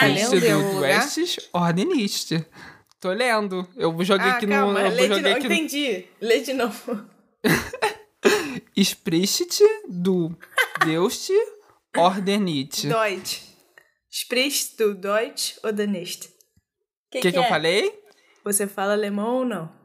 Algum 0.00 0.14
dos 0.14 0.40
lugar? 0.74 0.80
Westes 0.80 1.36
ordeniste. 1.52 2.46
Tô 3.00 3.10
lendo. 3.10 3.68
Eu 3.76 3.92
joguei 4.04 4.28
Ah, 4.30 4.36
aqui 4.36 4.46
calma, 4.46 4.72
no. 4.72 4.86
Eu 4.86 4.90
lê 4.92 5.08
de 5.08 5.20
novo. 5.20 5.38
Entendi. 5.46 6.06
Lê 6.20 6.40
de 6.40 6.52
novo. 6.52 7.04
Spricht 8.76 9.62
du 9.88 10.36
Deus 10.84 11.28
ordenite. 11.96 12.86
O 12.86 12.90
Deutsch. 12.90 13.42
Sprichst 14.10 14.78
du 14.78 14.94
Deutsch 14.94 15.58
oder 15.64 15.86
nicht? 15.88 16.28
Que, 17.10 17.20
que, 17.20 17.32
que 17.32 17.38
eu 17.38 17.42
é? 17.42 17.48
falei? 17.48 18.00
Você 18.44 18.66
fala 18.68 18.92
alemão 18.92 19.38
ou 19.38 19.44
não? 19.44 19.83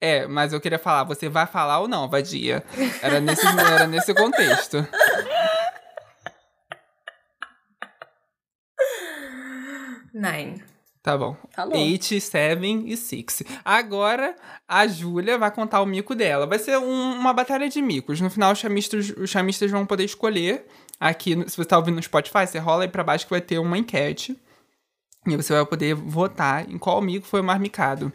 É, 0.00 0.26
mas 0.26 0.52
eu 0.52 0.60
queria 0.60 0.78
falar, 0.78 1.04
você 1.04 1.28
vai 1.28 1.46
falar 1.46 1.80
ou 1.80 1.88
não, 1.88 2.08
vadia? 2.08 2.64
Era 3.02 3.20
nesse, 3.20 3.46
era 3.46 3.86
nesse 3.86 4.14
contexto. 4.14 4.86
Nein. 10.12 10.62
Tá 11.02 11.16
bom. 11.16 11.34
Falou. 11.54 11.74
Eight, 11.74 12.20
seven 12.20 12.84
e 12.86 12.96
six. 12.96 13.42
Agora, 13.64 14.36
a 14.68 14.86
Júlia 14.86 15.38
vai 15.38 15.50
contar 15.50 15.80
o 15.80 15.86
mico 15.86 16.14
dela. 16.14 16.46
Vai 16.46 16.58
ser 16.58 16.76
um- 16.78 17.14
uma 17.14 17.32
batalha 17.32 17.68
de 17.70 17.80
micos. 17.80 18.20
No 18.20 18.28
final, 18.28 18.52
os 18.52 18.58
chamistas, 18.58 19.10
os 19.16 19.30
chamistas 19.30 19.70
vão 19.70 19.86
poder 19.86 20.04
escolher. 20.04 20.66
Aqui, 20.98 21.32
se 21.48 21.56
você 21.56 21.64
tá 21.64 21.78
ouvindo 21.78 21.96
no 21.96 22.02
Spotify, 22.02 22.46
você 22.46 22.58
rola 22.58 22.82
aí 22.82 22.88
pra 22.88 23.02
baixo 23.02 23.24
que 23.24 23.30
vai 23.30 23.40
ter 23.40 23.58
uma 23.58 23.78
enquete. 23.78 24.36
E 25.26 25.36
você 25.36 25.54
vai 25.54 25.64
poder 25.64 25.94
votar 25.94 26.68
em 26.70 26.76
qual 26.76 27.00
mico 27.00 27.26
foi 27.26 27.40
o 27.40 27.44
mais 27.44 27.60
micado. 27.60 28.12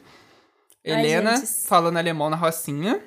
Ai, 0.86 1.00
Helena, 1.00 1.36
gente. 1.38 1.48
falando 1.68 1.98
alemão 1.98 2.30
na 2.30 2.36
Rocinha. 2.36 3.02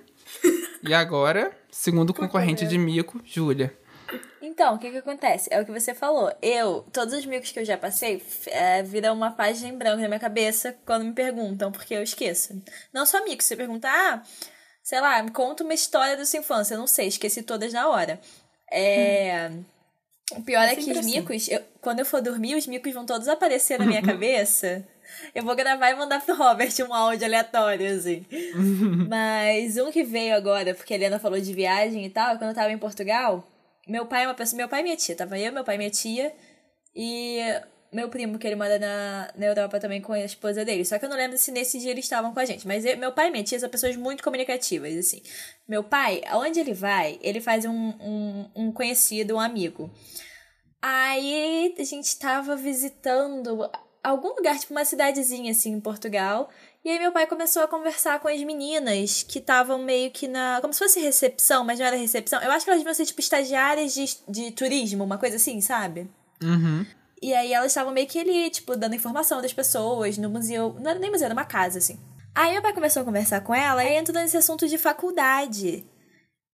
e 0.82 0.92
agora, 0.94 1.50
segundo 1.70 2.12
concorrente 2.14 2.66
de 2.66 2.76
mico, 2.78 3.20
Júlia. 3.25 3.76
Então, 4.40 4.75
o 4.75 4.78
que 4.78 4.90
que 4.90 4.97
acontece? 4.99 5.49
É 5.52 5.61
o 5.61 5.64
que 5.66 5.70
você 5.73 5.92
falou. 5.94 6.32
Eu, 6.40 6.85
todos 6.92 7.12
os 7.14 7.26
micos 7.26 7.52
que 7.52 7.61
eu 7.61 7.64
já 7.64 7.76
passei, 7.76 8.23
é, 8.47 8.82
viram 8.82 9.14
uma 9.14 9.30
página 9.30 9.68
em 9.68 9.76
branco 9.76 10.00
na 10.00 10.08
minha 10.08 10.18
cabeça 10.20 10.75
quando 10.87 11.04
me 11.04 11.12
perguntam, 11.12 11.70
porque 11.70 11.94
eu 11.94 12.02
esqueço. 12.02 12.61
Não 12.92 13.04
só 13.04 13.23
micos, 13.25 13.47
você 13.47 13.54
pergunta, 13.54 13.88
ah, 13.88 14.23
sei 14.82 15.00
lá, 15.00 15.23
me 15.23 15.30
conta 15.30 15.62
uma 15.62 15.75
história 15.75 16.16
da 16.16 16.25
sua 16.25 16.38
infância. 16.40 16.75
Eu 16.75 16.78
não 16.78 16.87
sei, 16.87 17.08
esqueci 17.08 17.42
todas 17.42 17.73
na 17.73 17.88
hora. 17.88 18.18
É... 18.73 19.50
O 20.32 20.42
pior 20.42 20.62
é, 20.62 20.75
que 20.75 20.82
sempre 20.82 20.92
os 21.00 21.06
assim. 21.06 21.20
micos, 21.20 21.49
eu- 21.49 21.62
quando 21.80 22.00
eu 22.00 22.06
for 22.06 22.20
dormir, 22.20 22.54
os 22.56 22.66
micos 22.66 22.92
vão 22.92 23.06
todos 23.06 23.28
aparecer 23.28 23.78
na 23.78 23.87
minha 23.87 24.02
cabeça. 24.04 24.85
Eu 25.34 25.44
vou 25.44 25.54
gravar 25.54 25.90
e 25.90 25.94
mandar 25.94 26.20
pro 26.24 26.34
Robert 26.34 26.72
um 26.88 26.94
áudio 26.94 27.26
aleatório, 27.26 27.94
assim. 27.94 28.24
Mas 29.08 29.76
um 29.76 29.90
que 29.90 30.04
veio 30.04 30.34
agora, 30.34 30.74
porque 30.74 30.94
a 30.94 30.96
Helena 30.96 31.18
falou 31.18 31.40
de 31.40 31.52
viagem 31.52 32.04
e 32.04 32.10
tal, 32.10 32.38
quando 32.38 32.50
eu 32.50 32.54
tava 32.54 32.72
em 32.72 32.78
Portugal, 32.78 33.46
meu 33.86 34.06
pai 34.06 34.24
é 34.24 34.28
uma 34.28 34.34
pessoa. 34.34 34.56
Meu 34.56 34.68
pai 34.68 34.80
e 34.80 34.82
minha 34.82 34.96
tia. 34.96 35.16
Tava 35.16 35.38
eu, 35.38 35.52
meu 35.52 35.64
pai 35.64 35.76
e 35.76 35.78
minha 35.78 35.90
tia. 35.90 36.32
E 36.94 37.40
meu 37.90 38.08
primo, 38.10 38.38
que 38.38 38.46
ele 38.46 38.54
mora 38.54 38.78
na, 38.78 39.32
na 39.34 39.46
Europa 39.46 39.80
também 39.80 40.00
com 40.00 40.12
a 40.12 40.20
esposa 40.20 40.64
dele. 40.64 40.84
Só 40.84 40.98
que 40.98 41.06
eu 41.06 41.08
não 41.08 41.16
lembro 41.16 41.38
se 41.38 41.50
nesse 41.50 41.78
dia 41.78 41.90
eles 41.90 42.04
estavam 42.04 42.34
com 42.34 42.40
a 42.40 42.44
gente. 42.44 42.66
Mas 42.66 42.84
eu, 42.84 42.96
meu 42.98 43.12
pai 43.12 43.28
e 43.28 43.30
minha 43.30 43.44
tia 43.44 43.58
são 43.58 43.68
pessoas 43.68 43.96
muito 43.96 44.22
comunicativas, 44.22 44.94
assim. 44.94 45.22
Meu 45.66 45.82
pai, 45.82 46.22
aonde 46.26 46.60
ele 46.60 46.74
vai, 46.74 47.18
ele 47.22 47.40
faz 47.40 47.64
um, 47.64 47.72
um, 47.72 48.50
um 48.54 48.72
conhecido, 48.72 49.36
um 49.36 49.40
amigo. 49.40 49.90
Aí 50.82 51.74
a 51.78 51.84
gente 51.84 52.16
tava 52.18 52.54
visitando 52.54 53.68
algum 54.02 54.35
lugar, 54.35 54.59
tipo 54.59 54.73
uma 54.73 54.85
cidadezinha 54.85 55.50
assim 55.50 55.73
em 55.73 55.81
Portugal. 55.81 56.49
E 56.85 56.90
aí 56.90 56.99
meu 56.99 57.12
pai 57.12 57.26
começou 57.26 57.62
a 57.62 57.69
conversar 57.69 58.21
com 58.21 58.28
as 58.28 58.43
meninas 58.43 59.23
que 59.23 59.38
estavam 59.38 59.78
meio 59.78 60.11
que 60.11 60.28
na. 60.28 60.59
como 60.61 60.73
se 60.73 60.78
fosse 60.78 61.00
recepção, 61.00 61.64
mas 61.64 61.78
não 61.78 61.87
era 61.87 61.97
recepção. 61.97 62.40
Eu 62.43 62.50
acho 62.50 62.64
que 62.64 62.71
elas 62.71 62.81
deviam 62.81 62.95
ser 62.95 63.07
tipo 63.07 63.21
estagiárias 63.21 63.95
de, 63.95 64.07
de 64.28 64.50
turismo, 64.52 65.05
uma 65.05 65.19
coisa 65.19 65.37
assim, 65.37 65.61
sabe? 65.61 66.09
Uhum. 66.43 66.87
E 67.21 67.35
aí 67.35 67.52
elas 67.52 67.73
estavam 67.73 67.93
meio 67.93 68.07
que 68.07 68.19
ali, 68.19 68.49
tipo, 68.49 68.76
dando 68.76 68.95
informação 68.95 69.43
das 69.43 69.52
pessoas 69.52 70.17
no 70.17 70.31
museu. 70.31 70.76
Não 70.81 70.90
era 70.90 71.00
nem 71.00 71.11
museu, 71.11 71.26
era 71.26 71.35
uma 71.35 71.45
casa, 71.45 71.78
assim. 71.78 71.99
Aí 72.35 72.52
meu 72.52 72.62
pai 72.62 72.73
começou 72.73 73.02
a 73.02 73.05
conversar 73.05 73.40
com 73.40 73.55
ela 73.55 73.85
e 73.85 73.97
entrou 73.97 74.17
nesse 74.21 74.37
assunto 74.37 74.69
de 74.69 74.78
faculdade. 74.78 75.85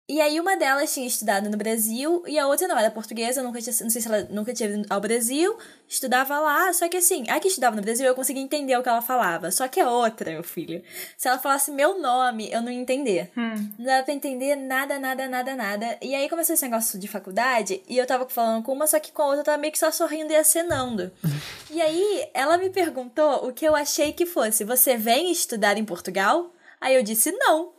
E 0.06 0.20
aí 0.20 0.38
uma 0.38 0.54
delas 0.54 0.92
tinha 0.92 1.06
estudado 1.06 1.48
no 1.48 1.56
Brasil 1.56 2.22
e 2.26 2.38
a 2.38 2.46
outra 2.46 2.68
não, 2.68 2.76
era 2.76 2.90
portuguesa, 2.90 3.42
nunca 3.42 3.58
tinha, 3.58 3.74
não 3.80 3.88
sei 3.88 4.02
se 4.02 4.08
ela 4.08 4.28
nunca 4.30 4.52
tinha 4.52 4.68
ido 4.68 4.86
ao 4.90 5.00
Brasil, 5.00 5.56
estudava 5.88 6.38
lá, 6.40 6.70
só 6.74 6.86
que 6.88 6.98
assim, 6.98 7.24
a 7.30 7.40
que 7.40 7.48
estudava 7.48 7.74
no 7.74 7.80
Brasil 7.80 8.04
eu 8.04 8.14
conseguia 8.14 8.42
entender 8.42 8.76
o 8.76 8.82
que 8.82 8.88
ela 8.90 9.00
falava. 9.00 9.50
Só 9.50 9.66
que 9.66 9.80
a 9.80 9.88
outra, 9.88 10.30
meu 10.30 10.42
filho, 10.42 10.82
se 11.16 11.26
ela 11.26 11.38
falasse 11.38 11.70
meu 11.70 11.98
nome, 11.98 12.50
eu 12.52 12.60
não 12.60 12.70
ia 12.70 12.78
entender. 12.78 13.30
Não 13.78 13.86
dava 13.86 14.04
pra 14.04 14.12
entender 14.12 14.56
nada, 14.56 14.98
nada, 14.98 15.26
nada, 15.26 15.56
nada. 15.56 15.98
E 16.02 16.14
aí 16.14 16.28
começou 16.28 16.52
esse 16.52 16.64
negócio 16.64 16.98
de 16.98 17.08
faculdade 17.08 17.82
e 17.88 17.96
eu 17.96 18.06
tava 18.06 18.28
falando 18.28 18.62
com 18.62 18.74
uma, 18.74 18.86
só 18.86 19.00
que 19.00 19.10
com 19.10 19.22
a 19.22 19.26
outra 19.26 19.40
eu 19.40 19.44
tava 19.44 19.58
meio 19.58 19.72
que 19.72 19.78
só 19.78 19.90
sorrindo 19.90 20.34
e 20.34 20.36
acenando. 20.36 21.10
e 21.70 21.80
aí 21.80 22.28
ela 22.34 22.58
me 22.58 22.68
perguntou 22.68 23.48
o 23.48 23.54
que 23.54 23.64
eu 23.64 23.74
achei 23.74 24.12
que 24.12 24.26
fosse: 24.26 24.64
Você 24.64 24.98
vem 24.98 25.32
estudar 25.32 25.78
em 25.78 25.84
Portugal? 25.84 26.52
Aí 26.78 26.94
eu 26.94 27.02
disse 27.02 27.32
não. 27.32 27.73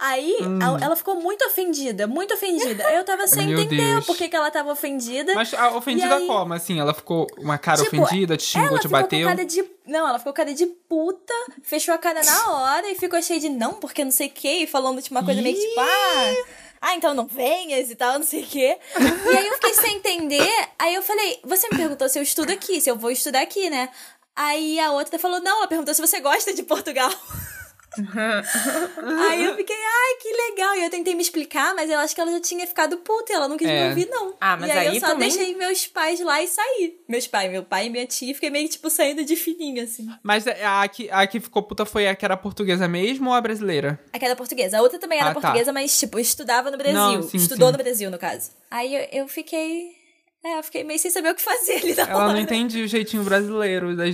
Aí 0.00 0.36
a- 0.62 0.84
ela 0.84 0.94
ficou 0.94 1.16
muito 1.16 1.44
ofendida, 1.44 2.06
muito 2.06 2.32
ofendida. 2.34 2.84
Eu 2.92 3.04
tava 3.04 3.26
sem 3.26 3.46
Meu 3.48 3.58
entender 3.60 3.76
Deus. 3.94 4.06
por 4.06 4.16
que, 4.16 4.28
que 4.28 4.36
ela 4.36 4.50
tava 4.50 4.70
ofendida. 4.72 5.34
Mas 5.34 5.52
a 5.54 5.76
ofendida 5.76 6.14
aí- 6.16 6.26
como? 6.26 6.54
Assim, 6.54 6.78
ela 6.78 6.94
ficou 6.94 7.26
uma 7.38 7.58
cara 7.58 7.82
Tipo, 7.82 8.02
ofendida, 8.02 8.36
te 8.36 8.44
xingou, 8.44 8.78
te 8.78 8.86
bateu. 8.88 9.20
com 9.28 9.34
cara 9.34 9.44
de. 9.44 9.64
Não, 9.86 10.08
ela 10.08 10.18
ficou 10.18 10.32
cara 10.32 10.54
de 10.54 10.66
puta, 10.66 11.34
fechou 11.62 11.92
a 11.94 11.98
cara 11.98 12.22
na 12.22 12.50
hora 12.52 12.88
e 12.90 12.94
ficou 12.94 13.20
cheia 13.20 13.40
de 13.40 13.48
não, 13.48 13.74
porque 13.74 14.04
não 14.04 14.12
sei 14.12 14.28
o 14.28 14.30
que, 14.30 14.48
e 14.62 14.66
falando 14.66 15.02
tipo 15.02 15.14
uma 15.14 15.24
coisa 15.24 15.42
meio 15.42 15.56
que 15.56 15.66
tipo, 15.68 15.80
ah. 15.80 16.34
Ah, 16.80 16.94
então 16.94 17.12
não 17.12 17.26
venhas 17.26 17.90
e 17.90 17.96
tal, 17.96 18.20
não 18.20 18.26
sei 18.26 18.42
o 18.44 18.46
quê. 18.46 18.78
E 19.00 19.36
aí 19.36 19.46
eu 19.48 19.54
fiquei 19.54 19.74
sem 19.74 19.96
entender. 19.96 20.48
Aí 20.78 20.94
eu 20.94 21.02
falei, 21.02 21.40
você 21.44 21.66
me 21.72 21.76
perguntou 21.76 22.08
se 22.08 22.16
eu 22.18 22.22
estudo 22.22 22.52
aqui, 22.52 22.80
se 22.80 22.88
eu 22.88 22.94
vou 22.94 23.10
estudar 23.10 23.40
aqui, 23.42 23.68
né? 23.68 23.88
Aí 24.36 24.78
a 24.78 24.92
outra 24.92 25.18
falou, 25.18 25.40
não, 25.40 25.56
ela 25.58 25.66
perguntou 25.66 25.92
se 25.92 26.00
você 26.00 26.20
gosta 26.20 26.54
de 26.54 26.62
Portugal. 26.62 27.10
Aí 29.30 29.44
eu 29.44 29.56
fiquei, 29.56 29.76
ai, 29.76 30.14
que 30.20 30.28
legal. 30.50 30.74
E 30.76 30.84
eu 30.84 30.90
tentei 30.90 31.14
me 31.14 31.22
explicar, 31.22 31.74
mas 31.74 31.90
eu 31.90 31.98
acho 31.98 32.14
que 32.14 32.20
ela 32.20 32.30
já 32.32 32.40
tinha 32.40 32.66
ficado 32.66 32.96
puta 32.98 33.32
e 33.32 33.36
ela 33.36 33.48
não 33.48 33.56
quis 33.56 33.68
É. 33.68 33.82
me 33.84 33.88
ouvir, 33.90 34.08
não. 34.10 34.34
Ah, 34.40 34.56
mas 34.56 34.68
e 34.68 34.72
aí, 34.72 34.88
aí 34.88 34.94
eu 34.96 35.00
só 35.00 35.08
também- 35.08 35.28
deixei 35.28 35.54
meus 35.56 35.86
pais 35.86 36.20
lá 36.20 36.42
e 36.42 36.48
saí. 36.48 36.96
Meus 37.08 37.26
pais, 37.26 37.50
meu 37.50 37.62
pai 37.62 37.86
e 37.86 37.90
minha 37.90 38.06
tia, 38.06 38.34
fiquei 38.34 38.50
meio, 38.50 38.68
tipo, 38.68 38.88
saindo 38.90 39.24
de 39.24 39.36
fininho, 39.36 39.82
assim. 39.82 40.08
Mas 40.22 40.46
a 40.46 40.86
que, 40.88 41.08
a 41.10 41.26
que 41.26 41.40
ficou 41.40 41.62
puta 41.62 41.84
foi 41.84 42.06
a 42.08 42.14
que 42.14 42.24
era 42.24 42.36
portuguesa 42.36 42.86
mesmo 42.88 43.30
ou 43.30 43.34
a 43.34 43.40
brasileira? 43.40 43.98
Aquela 44.12 44.36
portuguesa. 44.36 44.78
A 44.78 44.82
outra 44.82 44.98
também 44.98 45.18
era 45.20 45.30
Ah, 45.30 45.34
tá. 45.34 45.40
portuguesa, 45.40 45.72
mas, 45.72 45.98
tipo, 45.98 46.18
estudava 46.18 46.70
no 46.70 46.76
Brasil. 46.78 46.94
Não, 46.98 47.22
sim, 47.22 47.36
Estudou 47.36 47.68
sim. 47.68 47.72
no 47.72 47.78
Brasil, 47.82 48.10
no 48.10 48.18
caso. 48.18 48.50
Aí 48.70 48.94
eu, 48.94 49.08
eu 49.22 49.28
fiquei. 49.28 49.96
É, 50.44 50.56
eu 50.58 50.62
fiquei 50.62 50.84
meio 50.84 50.98
sem 51.00 51.10
saber 51.10 51.30
o 51.30 51.34
que 51.34 51.42
fazer 51.42 51.74
ali 51.82 51.94
na 51.96 52.04
Ela 52.04 52.16
hora. 52.24 52.32
não 52.32 52.40
entende 52.40 52.80
o 52.80 52.86
jeitinho 52.86 53.24
brasileiro 53.24 53.96
da, 53.96 54.04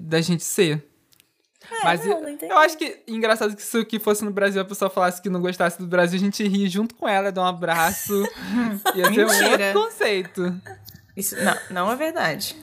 da 0.00 0.20
gente 0.20 0.44
ser. 0.44 0.84
Mas 1.84 2.00
É, 2.00 2.06
não, 2.06 2.16
eu, 2.16 2.22
não 2.22 2.28
entendi. 2.28 2.52
eu 2.52 2.58
acho 2.58 2.76
que 2.76 2.98
engraçado 3.06 3.54
que 3.54 3.62
se 3.62 3.84
que 3.84 3.98
fosse 3.98 4.24
no 4.24 4.30
Brasil 4.30 4.60
a 4.60 4.64
pessoa 4.64 4.90
falasse 4.90 5.20
que 5.22 5.28
não 5.30 5.40
gostasse 5.40 5.78
do 5.78 5.86
Brasil, 5.86 6.18
a 6.18 6.20
gente 6.20 6.46
ria 6.46 6.68
junto 6.68 6.94
com 6.94 7.08
ela, 7.08 7.30
dar 7.32 7.42
um 7.42 7.46
abraço. 7.46 8.12
Ia 8.94 9.12
ser 9.12 9.26
um 9.26 9.50
outro 9.50 9.72
conceito. 9.72 10.60
Isso, 11.16 11.36
não, 11.42 11.56
não 11.70 11.92
é 11.92 11.96
verdade. 11.96 12.56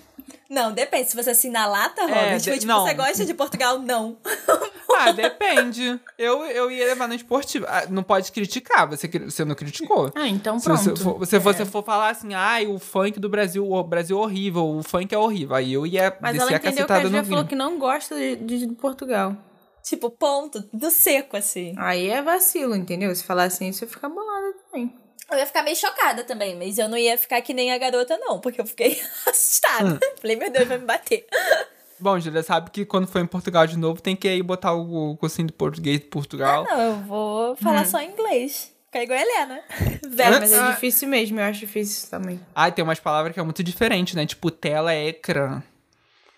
Não, 0.49 0.71
depende. 0.71 1.09
Se 1.09 1.15
você 1.15 1.49
na 1.49 1.65
lata, 1.67 2.01
É, 2.01 2.05
Robert, 2.05 2.39
de- 2.39 2.53
tipo, 2.53 2.65
não. 2.65 2.85
você 2.85 2.93
gosta 2.93 3.25
de 3.25 3.33
Portugal? 3.33 3.79
Não. 3.79 4.17
Ah, 4.99 5.11
depende. 5.11 5.99
Eu, 6.17 6.43
eu 6.45 6.71
ia 6.71 6.85
levar 6.87 7.07
no 7.07 7.13
esportivo. 7.13 7.67
Ah, 7.69 7.85
Não 7.87 8.01
pode 8.01 8.31
criticar, 8.31 8.87
você, 8.89 9.07
você 9.07 9.45
não 9.45 9.53
criticou. 9.53 10.11
Ah, 10.15 10.27
então 10.27 10.57
Se 10.57 10.65
pronto. 10.65 10.79
você 10.81 11.03
for, 11.03 11.25
se 11.27 11.37
você 11.39 11.65
for 11.65 11.83
falar 11.83 12.09
assim, 12.09 12.33
ai, 12.33 12.65
o 12.65 12.79
funk 12.79 13.19
do 13.19 13.29
Brasil, 13.29 13.69
o 13.71 13.83
Brasil 13.83 14.17
é 14.17 14.21
horrível, 14.21 14.65
o 14.65 14.81
funk 14.81 15.13
é 15.13 15.17
horrível. 15.17 15.55
Aí 15.55 15.71
eu 15.73 15.85
ia 15.85 16.17
Mas 16.19 16.31
descer 16.33 16.47
ela 16.47 16.51
a 16.51 16.55
entendeu 16.55 16.85
que 16.87 16.91
a 16.91 16.95
cacetada 16.95 17.03
no 17.03 17.09
Júlia 17.09 17.23
falou 17.25 17.37
vinho. 17.39 17.47
que 17.49 17.55
não 17.55 17.77
gosta 17.77 18.15
de, 18.15 18.37
de 18.37 18.67
Portugal. 18.73 19.37
Tipo, 19.83 20.09
ponto. 20.09 20.63
Do 20.73 20.89
seco, 20.89 21.37
assim. 21.37 21.75
Aí 21.77 22.09
é 22.09 22.19
vacilo, 22.23 22.75
entendeu? 22.75 23.13
Se 23.15 23.23
falar 23.23 23.43
assim, 23.43 23.71
você 23.71 23.85
fica 23.85 24.09
bolada 24.09 24.53
também. 24.71 24.95
Eu 25.29 25.37
ia 25.37 25.45
ficar 25.45 25.61
meio 25.61 25.75
chocada 25.75 26.23
também, 26.23 26.55
mas 26.55 26.77
eu 26.77 26.87
não 26.87 26.97
ia 26.97 27.17
ficar 27.17 27.41
que 27.41 27.53
nem 27.53 27.71
a 27.71 27.77
garota, 27.77 28.17
não, 28.17 28.39
porque 28.39 28.61
eu 28.61 28.65
fiquei 28.65 29.01
assustada. 29.27 29.99
Falei, 30.21 30.35
meu 30.35 30.51
Deus, 30.51 30.67
vai 30.67 30.77
me 30.77 30.85
bater. 30.85 31.25
Bom, 31.99 32.19
Júlia, 32.19 32.43
sabe 32.43 32.69
que 32.69 32.85
quando 32.85 33.07
for 33.07 33.19
em 33.19 33.25
Portugal 33.25 33.65
de 33.65 33.77
novo, 33.77 34.01
tem 34.01 34.15
que 34.15 34.27
ir 34.27 34.43
botar 34.43 34.73
o, 34.73 35.17
cursinho 35.17 35.47
de 35.47 35.53
português 35.53 35.99
de 35.99 36.05
Portugal. 36.05 36.63
Não, 36.63 36.79
eu 36.79 36.95
vou 37.01 37.55
falar 37.55 37.85
só 37.85 38.01
inglês. 38.01 38.71
Ficar 38.85 39.03
igual 39.03 39.17
a 39.17 39.21
Helena. 39.21 39.61
Velho, 40.07 40.39
mas 40.39 40.53
é 40.53 40.71
difícil 40.71 41.09
mesmo, 41.09 41.39
eu 41.39 41.43
acho 41.43 41.59
difícil 41.59 41.97
isso 41.97 42.09
também. 42.09 42.39
Ah, 42.53 42.69
tem 42.69 42.83
umas 42.83 42.99
palavras 42.99 43.33
que 43.33 43.39
é 43.39 43.43
muito 43.43 43.63
diferente, 43.63 44.15
né? 44.15 44.25
Tipo, 44.25 44.51
tela 44.51 44.93
é 44.93 45.07
ecrã. 45.07 45.61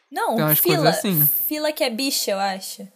Não, 0.09 0.35
Tem 0.35 0.45
umas 0.45 0.59
fila. 0.59 0.75
coisas 0.77 0.97
assim. 0.97 1.29
Fila 1.47 1.71
que 1.71 1.83
é 1.83 1.89
bicha, 1.89 2.31
eu 2.31 2.39
acho. 2.39 2.87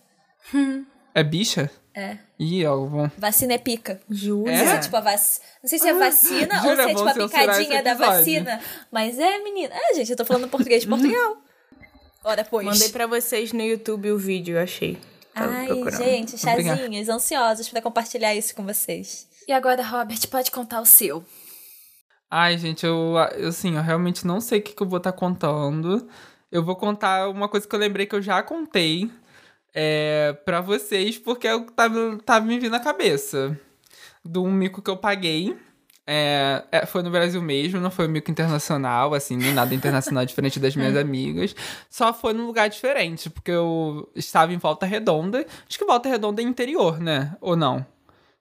É 1.14 1.24
bicha? 1.24 1.70
É. 1.96 2.18
Ih, 2.40 2.66
ó, 2.66 2.76
bom. 2.78 3.10
Vacina 3.18 3.54
é 3.54 3.58
pica. 3.58 4.02
Júlia. 4.10 4.52
Não 4.52 4.58
sei 4.58 4.68
se 4.68 4.74
É? 4.74 4.76
é 4.76 4.80
tipo 4.80 4.98
a 4.98 5.02
vac... 5.02 5.20
Não 5.62 5.70
sei 5.70 5.80
se 5.80 5.88
é 5.88 5.94
vacina 5.94 6.56
ou 6.56 6.62
Júlia, 6.62 6.76
se 6.76 6.82
é 6.82 6.88
tipo 6.88 7.04
vamos 7.04 7.18
a 7.24 7.28
picadinha 7.28 7.84
da 7.84 7.94
vacina. 7.94 8.60
Mas 8.92 9.20
é, 9.20 9.40
menina. 9.40 9.74
É, 9.76 9.94
gente, 9.94 10.10
eu 10.10 10.18
tô 10.18 10.26
falando 10.26 10.48
português 10.48 10.82
de 10.84 10.88
Portugal. 10.88 11.38
Ora, 12.24 12.44
pois. 12.50 12.66
Mandei 12.66 12.90
pra 12.90 13.06
vocês 13.06 13.52
no 13.54 13.62
YouTube 13.62 14.12
o 14.12 14.18
vídeo, 14.18 14.56
eu 14.58 14.64
achei. 14.64 14.98
Tava 15.34 15.52
Ai, 15.54 15.68
procurando. 15.68 16.04
gente, 16.04 16.36
Obrigado. 16.36 16.78
chazinhos, 16.78 17.10
ansiosos 17.10 17.70
pra 17.70 17.82
compartilhar 17.82 18.34
isso 18.34 18.56
com 18.56 18.64
vocês. 18.66 19.28
E 19.48 19.52
agora, 19.52 19.84
Robert, 19.84 20.28
pode 20.30 20.50
contar 20.52 20.80
o 20.80 20.86
seu. 20.86 21.24
Ai, 22.32 22.58
gente, 22.58 22.86
eu, 22.86 23.14
eu 23.38 23.50
assim, 23.50 23.76
eu 23.76 23.82
realmente 23.84 24.26
não 24.26 24.40
sei 24.42 24.60
o 24.60 24.62
que, 24.62 24.74
que 24.74 24.82
eu 24.82 24.88
vou 24.88 24.98
estar 24.98 25.12
contando. 25.12 26.08
Eu 26.52 26.64
vou 26.64 26.76
contar 26.76 27.30
uma 27.30 27.48
coisa 27.50 27.68
que 27.68 27.76
eu 27.76 27.80
lembrei 27.80 28.06
que 28.06 28.16
eu 28.16 28.22
já 28.22 28.42
contei 28.42 29.12
é, 29.74 30.34
pra 30.46 30.62
vocês, 30.62 31.18
porque 31.18 31.48
é 31.48 31.56
o 31.56 31.66
que 31.66 31.74
tava, 31.74 32.18
tava 32.26 32.46
me 32.46 32.60
vindo 32.60 32.72
na 32.72 32.80
cabeça. 32.80 33.58
De 34.24 34.40
um 34.40 34.52
mico 34.52 34.82
que 34.82 34.90
eu 34.90 34.98
paguei. 34.98 35.58
É, 36.06 36.66
é, 36.70 36.86
foi 36.86 37.02
no 37.02 37.10
Brasil 37.10 37.42
mesmo, 37.42 37.80
não 37.80 37.90
foi 37.90 38.08
um 38.08 38.12
mico 38.12 38.30
internacional, 38.30 39.14
assim, 39.14 39.38
nem 39.38 39.54
nada 39.54 39.74
internacional 39.74 40.24
diferente 40.28 40.60
das 40.60 40.76
minhas 40.76 40.98
amigas. 40.98 41.56
Só 41.90 42.14
foi 42.14 42.34
num 42.34 42.46
lugar 42.46 42.70
diferente, 42.70 43.30
porque 43.30 43.52
eu 43.52 44.10
estava 44.16 44.54
em 44.54 44.58
Volta 44.58 44.86
Redonda. 44.86 45.46
Acho 45.68 45.80
que 45.80 45.86
Volta 45.86 46.10
Redonda 46.10 46.42
é 46.42 46.46
interior, 46.46 47.00
né? 47.00 47.36
Ou 47.40 47.56
não? 47.56 47.86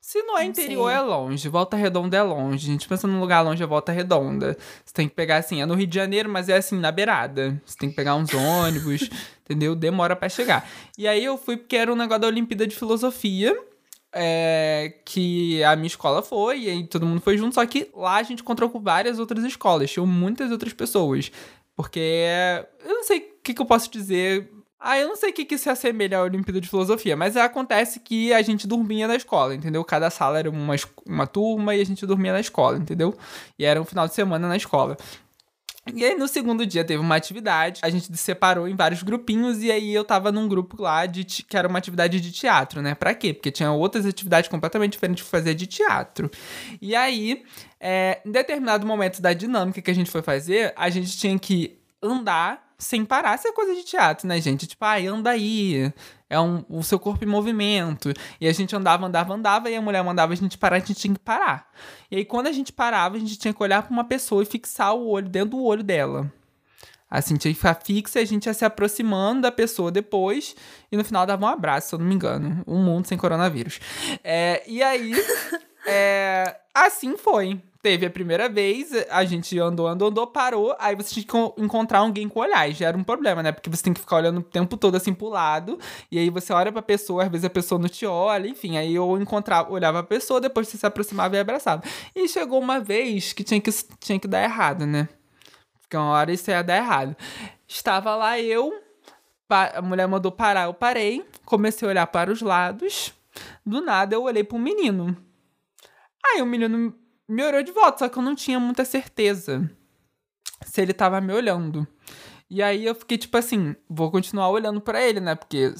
Se 0.02 0.20
não 0.24 0.36
é 0.36 0.44
interior, 0.44 0.90
sei. 0.90 0.98
é 0.98 1.00
longe. 1.00 1.48
Volta 1.48 1.76
Redonda 1.76 2.16
é 2.16 2.22
longe. 2.24 2.68
A 2.68 2.72
gente 2.72 2.88
pensa 2.88 3.06
num 3.06 3.20
lugar 3.20 3.40
longe, 3.40 3.62
é 3.62 3.66
Volta 3.66 3.92
Redonda. 3.92 4.58
Você 4.84 4.92
tem 4.92 5.08
que 5.08 5.14
pegar, 5.14 5.36
assim, 5.36 5.62
é 5.62 5.66
no 5.66 5.74
Rio 5.74 5.86
de 5.86 5.94
Janeiro, 5.94 6.28
mas 6.28 6.48
é 6.48 6.56
assim, 6.56 6.76
na 6.76 6.90
beirada. 6.90 7.62
Você 7.64 7.78
tem 7.78 7.88
que 7.88 7.94
pegar 7.94 8.16
uns 8.16 8.34
ônibus, 8.34 9.08
entendeu? 9.52 9.74
Demora 9.76 10.16
pra 10.16 10.28
chegar. 10.28 10.68
E 10.98 11.06
aí 11.06 11.24
eu 11.24 11.36
fui 11.38 11.56
porque 11.56 11.76
era 11.76 11.92
um 11.92 11.96
negócio 11.96 12.22
da 12.22 12.26
Olimpíada 12.28 12.66
de 12.66 12.74
Filosofia. 12.74 13.56
é, 14.14 14.94
que 15.06 15.62
a 15.64 15.74
minha 15.74 15.86
escola 15.86 16.22
foi, 16.22 16.60
e 16.60 16.68
aí 16.70 16.86
todo 16.86 17.06
mundo 17.06 17.20
foi 17.20 17.38
junto, 17.38 17.54
só 17.54 17.64
que 17.64 17.88
lá 17.94 18.16
a 18.16 18.22
gente 18.22 18.40
encontrou 18.42 18.68
com 18.68 18.78
várias 18.80 19.18
outras 19.18 19.42
escolas, 19.44 19.90
tinham 19.90 20.06
muitas 20.06 20.50
outras 20.50 20.72
pessoas. 20.74 21.32
Porque 21.74 22.26
eu 22.84 22.94
não 22.94 23.04
sei 23.04 23.18
o 23.18 23.22
que, 23.42 23.54
que 23.54 23.62
eu 23.62 23.66
posso 23.66 23.90
dizer. 23.90 24.50
Ah, 24.78 24.98
eu 24.98 25.08
não 25.08 25.16
sei 25.16 25.30
o 25.30 25.32
que, 25.32 25.44
que 25.44 25.56
se 25.56 25.70
assemelha 25.70 26.18
à 26.18 26.22
Olimpíada 26.22 26.60
de 26.60 26.68
Filosofia, 26.68 27.16
mas 27.16 27.36
acontece 27.36 28.00
que 28.00 28.32
a 28.32 28.42
gente 28.42 28.66
dormia 28.66 29.06
na 29.06 29.14
escola, 29.14 29.54
entendeu? 29.54 29.82
Cada 29.84 30.10
sala 30.10 30.40
era 30.40 30.50
uma, 30.50 30.74
uma 31.06 31.26
turma 31.26 31.74
e 31.74 31.80
a 31.80 31.84
gente 31.84 32.04
dormia 32.04 32.32
na 32.32 32.40
escola, 32.40 32.76
entendeu? 32.76 33.16
E 33.58 33.64
era 33.64 33.80
um 33.80 33.84
final 33.84 34.08
de 34.08 34.14
semana 34.14 34.48
na 34.48 34.56
escola. 34.56 34.96
E 35.94 36.04
aí, 36.04 36.14
no 36.14 36.28
segundo 36.28 36.64
dia, 36.64 36.84
teve 36.84 37.00
uma 37.02 37.16
atividade. 37.16 37.80
A 37.82 37.90
gente 37.90 38.06
se 38.06 38.16
separou 38.16 38.68
em 38.68 38.76
vários 38.76 39.02
grupinhos. 39.02 39.62
E 39.62 39.70
aí, 39.72 39.92
eu 39.92 40.04
tava 40.04 40.30
num 40.30 40.46
grupo 40.46 40.80
lá 40.80 41.06
de 41.06 41.24
que 41.24 41.56
era 41.56 41.66
uma 41.66 41.78
atividade 41.78 42.20
de 42.20 42.30
teatro, 42.30 42.80
né? 42.80 42.94
Pra 42.94 43.14
quê? 43.14 43.34
Porque 43.34 43.50
tinha 43.50 43.72
outras 43.72 44.06
atividades 44.06 44.48
completamente 44.48 44.92
diferentes 44.92 45.24
pra 45.24 45.40
fazer 45.40 45.54
de 45.54 45.66
teatro. 45.66 46.30
E 46.80 46.94
aí, 46.94 47.42
é, 47.80 48.20
em 48.24 48.30
determinado 48.30 48.86
momento 48.86 49.20
da 49.20 49.32
dinâmica 49.32 49.82
que 49.82 49.90
a 49.90 49.94
gente 49.94 50.10
foi 50.10 50.22
fazer, 50.22 50.72
a 50.76 50.88
gente 50.88 51.18
tinha 51.18 51.36
que 51.36 51.76
andar 52.00 52.71
sem 52.82 53.04
parar. 53.04 53.36
Isso 53.36 53.48
é 53.48 53.52
coisa 53.52 53.74
de 53.74 53.84
teatro, 53.84 54.26
né, 54.26 54.40
gente? 54.40 54.66
Tipo, 54.66 54.84
ai, 54.84 55.06
anda 55.06 55.30
aí. 55.30 55.92
É 56.28 56.40
um, 56.40 56.64
o 56.68 56.82
seu 56.82 56.98
corpo 56.98 57.24
em 57.24 57.28
movimento. 57.28 58.12
E 58.40 58.48
a 58.48 58.52
gente 58.52 58.74
andava, 58.74 59.06
andava, 59.06 59.34
andava, 59.34 59.70
e 59.70 59.76
a 59.76 59.80
mulher 59.80 60.02
mandava 60.02 60.32
a 60.32 60.36
gente 60.36 60.58
parar, 60.58 60.76
a 60.76 60.78
gente 60.80 60.94
tinha 60.94 61.14
que 61.14 61.20
parar. 61.20 61.70
E 62.10 62.16
aí, 62.16 62.24
quando 62.24 62.48
a 62.48 62.52
gente 62.52 62.72
parava, 62.72 63.16
a 63.16 63.20
gente 63.20 63.38
tinha 63.38 63.54
que 63.54 63.62
olhar 63.62 63.82
pra 63.82 63.92
uma 63.92 64.04
pessoa 64.04 64.42
e 64.42 64.46
fixar 64.46 64.94
o 64.94 65.08
olho 65.08 65.28
dentro 65.28 65.50
do 65.50 65.62
olho 65.62 65.82
dela. 65.82 66.32
Assim, 67.08 67.36
tinha 67.36 67.52
que 67.52 67.58
ficar 67.60 67.74
fixa 67.74 68.20
e 68.20 68.22
a 68.22 68.26
gente 68.26 68.46
ia 68.46 68.54
se 68.54 68.64
aproximando 68.64 69.42
da 69.42 69.52
pessoa 69.52 69.90
depois. 69.90 70.56
E 70.90 70.96
no 70.96 71.04
final 71.04 71.26
dava 71.26 71.44
um 71.44 71.48
abraço, 71.48 71.90
se 71.90 71.94
eu 71.94 71.98
não 71.98 72.06
me 72.06 72.14
engano. 72.14 72.64
Um 72.66 72.82
mundo 72.82 73.06
sem 73.06 73.18
coronavírus. 73.18 73.78
É, 74.24 74.62
e 74.66 74.82
aí, 74.82 75.12
é, 75.86 76.56
assim 76.74 77.16
foi. 77.18 77.60
Teve 77.82 78.06
a 78.06 78.10
primeira 78.10 78.48
vez, 78.48 78.92
a 79.10 79.24
gente 79.24 79.58
andou, 79.58 79.88
andou, 79.88 80.06
andou, 80.06 80.24
parou. 80.24 80.72
Aí 80.78 80.94
você 80.94 81.14
tinha 81.14 81.24
que 81.24 81.28
co- 81.28 81.52
encontrar 81.58 81.98
alguém 81.98 82.28
com 82.28 82.38
olhar. 82.38 82.70
Já 82.70 82.86
era 82.86 82.96
um 82.96 83.02
problema, 83.02 83.42
né? 83.42 83.50
Porque 83.50 83.68
você 83.68 83.82
tem 83.82 83.92
que 83.92 83.98
ficar 84.00 84.16
olhando 84.16 84.38
o 84.38 84.42
tempo 84.42 84.76
todo 84.76 84.94
assim 84.94 85.12
pro 85.12 85.28
lado. 85.28 85.76
E 86.08 86.16
aí 86.16 86.30
você 86.30 86.52
olha 86.52 86.70
pra 86.70 86.80
pessoa, 86.80 87.24
às 87.24 87.28
vezes 87.28 87.44
a 87.44 87.50
pessoa 87.50 87.80
não 87.80 87.88
te 87.88 88.06
olha, 88.06 88.46
enfim. 88.46 88.76
Aí 88.76 88.94
eu 88.94 89.20
encontrava, 89.20 89.72
olhava 89.72 89.98
a 89.98 90.02
pessoa, 90.04 90.40
depois 90.40 90.68
você 90.68 90.78
se 90.78 90.86
aproximava 90.86 91.34
e 91.34 91.40
abraçava. 91.40 91.82
E 92.14 92.28
chegou 92.28 92.60
uma 92.60 92.78
vez 92.78 93.32
que 93.32 93.42
tinha 93.42 93.60
que, 93.60 93.70
tinha 93.98 94.18
que 94.20 94.28
dar 94.28 94.44
errado, 94.44 94.86
né? 94.86 95.08
Porque 95.80 95.96
uma 95.96 96.10
hora 96.10 96.32
isso 96.32 96.48
ia 96.52 96.62
dar 96.62 96.76
errado. 96.76 97.16
Estava 97.66 98.14
lá 98.14 98.38
eu, 98.38 98.72
a 99.50 99.82
mulher 99.82 100.06
mandou 100.06 100.30
parar, 100.30 100.64
eu 100.66 100.74
parei, 100.74 101.26
comecei 101.44 101.88
a 101.88 101.90
olhar 101.90 102.06
para 102.06 102.30
os 102.30 102.42
lados. 102.42 103.12
Do 103.66 103.80
nada 103.80 104.14
eu 104.14 104.22
olhei 104.22 104.46
um 104.52 104.58
menino. 104.58 105.16
Aí 106.24 106.40
o 106.40 106.46
menino 106.46 106.94
me 107.28 107.44
olhou 107.44 107.62
de 107.62 107.72
volta, 107.72 108.00
só 108.00 108.08
que 108.08 108.18
eu 108.18 108.22
não 108.22 108.34
tinha 108.34 108.58
muita 108.58 108.84
certeza 108.84 109.70
se 110.64 110.80
ele 110.80 110.92
tava 110.92 111.20
me 111.20 111.32
olhando. 111.32 111.86
E 112.50 112.62
aí 112.62 112.84
eu 112.84 112.94
fiquei 112.94 113.16
tipo 113.16 113.36
assim, 113.36 113.74
vou 113.88 114.10
continuar 114.10 114.48
olhando 114.50 114.80
pra 114.80 115.02
ele, 115.02 115.20
né? 115.20 115.34
Porque 115.34 115.74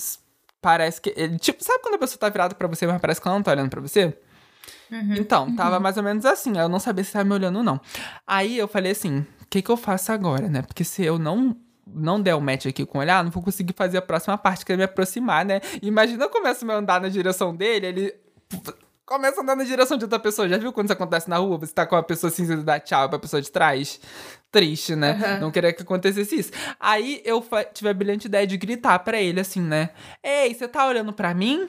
parece 0.61 1.00
que 1.00 1.12
ele, 1.16 1.38
tipo, 1.38 1.62
sabe 1.62 1.82
quando 1.82 1.96
a 1.96 1.99
pessoa 1.99 2.18
tá 2.18 2.28
virada 2.28 2.54
pra 2.54 2.68
você, 2.68 2.87
mas 2.87 3.00
parece 3.00 3.20
que 3.20 3.28
ela 3.28 3.37
não 3.37 3.42
tá 3.42 3.50
olhando 3.50 3.70
pra 3.70 3.80
você? 3.80 4.16
Então, 5.18 5.54
tava 5.56 5.80
mais 5.80 5.96
ou 5.96 6.02
menos 6.02 6.25
assim. 6.25 6.56
Eu 6.56 6.68
não 6.68 6.78
sabia 6.78 7.02
se 7.02 7.12
tava 7.12 7.25
me 7.25 7.34
olhando 7.34 7.56
ou 7.56 7.64
não. 7.64 7.80
Aí 8.26 8.58
eu 8.58 8.68
falei 8.68 8.92
assim: 8.92 9.20
o 9.40 9.46
que, 9.49 9.62
que 9.62 9.70
eu 9.70 9.76
faço 9.76 10.12
agora, 10.12 10.49
né? 10.49 10.62
Porque 10.62 10.84
se 10.84 11.04
eu 11.04 11.18
não. 11.18 11.56
Não 11.94 12.22
der 12.22 12.37
o 12.37 12.40
match 12.40 12.66
aqui 12.66 12.87
com 12.87 12.99
o 12.99 13.00
olhar, 13.00 13.25
não 13.25 13.30
vou 13.30 13.42
conseguir 13.42 13.75
fazer 13.75 13.99
a 13.99 14.02
próxima 14.02 14.38
parte, 14.38 14.64
que 14.64 14.72
é 14.72 14.76
me 14.76 14.84
aproximar, 14.84 15.44
né? 15.44 15.61
Imagina 15.82 16.25
eu 16.25 16.30
começo 16.30 16.70
a 16.70 16.75
andar 16.75 17.00
na 17.00 17.08
direção 17.08 17.54
dele, 17.54 17.87
ele 17.87 18.14
começa 19.12 19.40
a 19.40 19.42
andar 19.42 19.57
na 19.57 19.64
direção 19.64 19.99
de 19.99 20.04
outra 20.04 20.19
pessoa. 20.19 20.49
Já 20.49 20.57
viu 20.57 20.73
quando 20.73 20.87
isso 20.87 20.92
acontece 20.95 21.28
na 21.28 21.37
rua? 21.37 21.59
Você 21.59 21.73
tá 21.73 21.87
com 21.87 21.95
uma 21.95 22.02
pessoa 22.02 22.31
assim, 22.31 22.47
você 22.47 22.57
dá 22.57 22.81
tchau 22.81 23.09
pra 23.09 23.19
pessoa 23.19 23.42
de 23.42 23.50
trás? 23.50 24.00
Triste, 24.50 24.97
né? 24.97 25.38
Não 25.40 25.50
queria 25.50 25.73
que 25.73 25.83
acontecesse 25.83 26.35
isso. 26.35 26.50
Aí 26.81 27.21
eu 27.25 27.45
tive 27.75 27.90
a 27.90 27.95
brilhante 27.95 28.26
ideia 28.26 28.47
de 28.47 28.57
gritar 28.57 28.99
pra 29.00 29.21
ele 29.21 29.40
assim, 29.40 29.61
né? 29.61 29.90
Ei, 30.23 30.54
você 30.54 30.66
tá 30.66 30.87
olhando 30.87 31.12
pra 31.12 31.35
mim? 31.35 31.69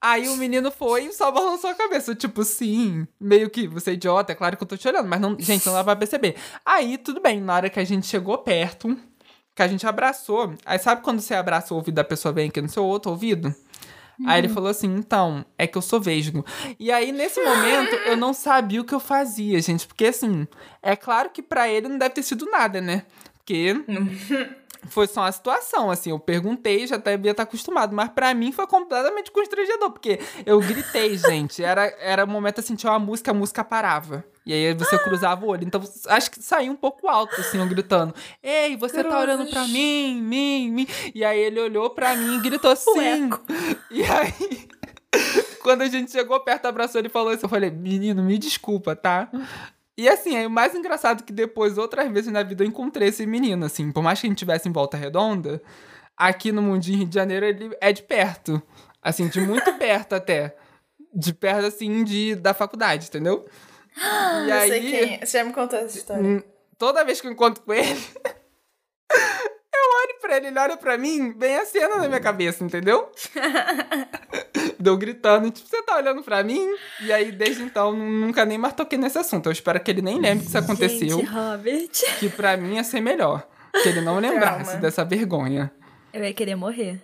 Aí 0.00 0.28
o 0.28 0.36
menino 0.36 0.70
foi 0.70 1.06
e 1.06 1.12
só 1.12 1.30
balançou 1.30 1.70
a 1.70 1.74
cabeça. 1.74 2.14
Tipo, 2.14 2.44
sim, 2.44 3.06
meio 3.20 3.50
que 3.50 3.66
você 3.66 3.90
é 3.90 3.94
idiota, 3.94 4.32
é 4.32 4.34
claro 4.34 4.56
que 4.56 4.62
eu 4.62 4.68
tô 4.68 4.76
te 4.76 4.86
olhando, 4.86 5.08
mas 5.08 5.20
não, 5.20 5.36
gente, 5.38 5.66
não 5.66 5.74
dá 5.74 5.82
pra 5.82 5.96
perceber. 5.96 6.36
Aí, 6.64 6.96
tudo 6.96 7.20
bem, 7.20 7.40
na 7.40 7.54
hora 7.54 7.70
que 7.70 7.80
a 7.80 7.84
gente 7.84 8.06
chegou 8.06 8.38
perto, 8.38 8.96
que 9.54 9.62
a 9.62 9.68
gente 9.68 9.84
abraçou. 9.86 10.54
Aí 10.64 10.78
sabe 10.78 11.02
quando 11.02 11.20
você 11.20 11.34
abraça 11.34 11.74
o 11.74 11.76
ouvido 11.76 11.96
da 11.96 12.04
pessoa 12.04 12.32
bem 12.32 12.48
aqui 12.48 12.60
no 12.60 12.68
seu 12.68 12.84
outro 12.84 13.10
ouvido? 13.10 13.52
Aí 14.26 14.40
ele 14.40 14.48
falou 14.48 14.68
assim: 14.68 14.92
então, 14.94 15.44
é 15.56 15.66
que 15.66 15.78
eu 15.78 15.82
sou 15.82 16.00
vesgo. 16.00 16.44
E 16.78 16.90
aí, 16.90 17.12
nesse 17.12 17.42
momento, 17.42 17.94
eu 18.06 18.16
não 18.16 18.32
sabia 18.32 18.80
o 18.80 18.84
que 18.84 18.94
eu 18.94 19.00
fazia, 19.00 19.60
gente. 19.60 19.86
Porque, 19.86 20.06
assim, 20.06 20.46
é 20.82 20.96
claro 20.96 21.30
que 21.30 21.42
pra 21.42 21.68
ele 21.68 21.88
não 21.88 21.98
deve 21.98 22.14
ter 22.14 22.22
sido 22.22 22.46
nada, 22.46 22.80
né? 22.80 23.04
Porque 23.34 23.74
foi 24.88 25.06
só 25.06 25.22
uma 25.22 25.32
situação, 25.32 25.90
assim. 25.90 26.10
Eu 26.10 26.18
perguntei, 26.18 26.86
já 26.86 26.96
devia 26.96 27.30
estar 27.30 27.44
acostumado. 27.44 27.94
Mas 27.94 28.08
pra 28.10 28.34
mim 28.34 28.50
foi 28.50 28.66
completamente 28.66 29.30
constrangedor. 29.30 29.90
Porque 29.90 30.18
eu 30.44 30.58
gritei, 30.60 31.16
gente. 31.16 31.62
Era, 31.62 31.86
era 32.00 32.24
um 32.24 32.28
momento 32.28 32.58
assim, 32.58 32.74
tinha 32.74 32.92
uma 32.92 32.98
música, 32.98 33.30
a 33.30 33.34
música 33.34 33.62
parava. 33.62 34.24
E 34.48 34.52
aí 34.54 34.72
você 34.72 34.98
cruzava 34.98 35.44
o 35.44 35.50
olho. 35.50 35.62
Então, 35.62 35.78
acho 36.06 36.30
que 36.30 36.42
saiu 36.42 36.72
um 36.72 36.76
pouco 36.76 37.06
alto, 37.06 37.38
assim, 37.38 37.58
eu 37.58 37.68
gritando. 37.68 38.14
Ei, 38.42 38.78
você 38.78 39.04
tá 39.04 39.20
olhando 39.20 39.46
pra 39.50 39.66
mim, 39.68 40.22
mim, 40.22 40.70
mim. 40.70 40.88
E 41.14 41.22
aí 41.22 41.38
ele 41.38 41.60
olhou 41.60 41.90
pra 41.90 42.16
mim 42.16 42.36
e 42.36 42.40
gritou 42.40 42.74
sim. 42.74 43.28
E 43.90 44.02
aí, 44.04 44.32
quando 45.62 45.82
a 45.82 45.86
gente 45.86 46.10
chegou 46.10 46.40
perto, 46.40 46.64
abraçou 46.64 46.98
ele 46.98 47.08
e 47.08 47.10
falou 47.10 47.30
isso. 47.30 47.44
Eu 47.44 47.48
falei, 47.50 47.70
menino, 47.70 48.22
me 48.22 48.38
desculpa, 48.38 48.96
tá? 48.96 49.28
E 49.98 50.08
assim, 50.08 50.34
aí 50.34 50.46
o 50.46 50.50
mais 50.50 50.74
engraçado 50.74 51.20
é 51.20 51.26
que 51.26 51.32
depois, 51.32 51.76
outras 51.76 52.10
vezes 52.10 52.32
na 52.32 52.42
vida, 52.42 52.64
eu 52.64 52.68
encontrei 52.68 53.08
esse 53.08 53.26
menino, 53.26 53.66
assim. 53.66 53.92
Por 53.92 54.02
mais 54.02 54.18
que 54.18 54.26
a 54.26 54.30
gente 54.30 54.38
tivesse 54.38 54.66
em 54.66 54.72
Volta 54.72 54.96
Redonda, 54.96 55.60
aqui 56.16 56.50
no 56.52 56.62
Mundinho 56.62 57.00
Rio 57.00 57.06
de 57.06 57.14
Janeiro, 57.14 57.44
ele 57.44 57.76
é 57.82 57.92
de 57.92 58.02
perto. 58.02 58.62
Assim, 59.02 59.28
de 59.28 59.42
muito 59.42 59.70
perto 59.74 60.14
até. 60.14 60.56
De 61.14 61.34
perto, 61.34 61.66
assim, 61.66 62.02
de, 62.02 62.34
da 62.34 62.54
faculdade, 62.54 63.08
entendeu? 63.08 63.44
E 64.46 64.52
aí, 64.52 64.68
sei 64.68 64.80
quem. 64.80 65.18
Você 65.20 65.38
já 65.38 65.44
me 65.44 65.52
contou 65.52 65.78
essa 65.78 65.96
história. 65.98 66.22
hum, 66.22 66.42
toda 66.78 67.04
vez 67.04 67.20
que 67.20 67.26
eu 67.26 67.32
encontro 67.32 67.62
com 67.62 67.72
ele, 67.72 67.88
eu 69.10 69.84
olho 70.02 70.20
pra 70.20 70.36
ele, 70.36 70.46
ele 70.48 70.58
olha 70.58 70.76
pra 70.76 70.96
mim, 70.98 71.32
vem 71.36 71.56
a 71.56 71.64
cena 71.64 71.96
na 71.96 72.08
minha 72.08 72.20
cabeça, 72.20 72.62
entendeu? 72.64 73.10
Deu 74.78 74.96
gritando, 74.96 75.50
tipo, 75.50 75.68
você 75.68 75.82
tá 75.82 75.96
olhando 75.96 76.22
pra 76.22 76.42
mim? 76.44 76.68
E 77.00 77.12
aí, 77.12 77.32
desde 77.32 77.62
então, 77.62 77.92
nunca 77.92 78.44
nem 78.44 78.56
mais 78.58 78.74
toquei 78.74 78.98
nesse 78.98 79.18
assunto. 79.18 79.46
Eu 79.46 79.52
espero 79.52 79.80
que 79.80 79.90
ele 79.90 80.02
nem 80.02 80.20
lembre 80.20 80.44
que 80.44 80.48
isso 80.48 80.58
aconteceu, 80.58 81.18
Gente, 81.18 81.24
Robert. 81.30 81.88
que 82.20 82.28
pra 82.28 82.56
mim 82.56 82.76
ia 82.76 82.84
ser 82.84 83.00
melhor. 83.00 83.46
Que 83.82 83.88
ele 83.88 84.00
não 84.00 84.18
lembrasse 84.20 84.76
dessa 84.76 85.04
vergonha. 85.04 85.70
Eu 86.12 86.22
ia 86.24 86.32
querer 86.32 86.54
morrer. 86.54 87.00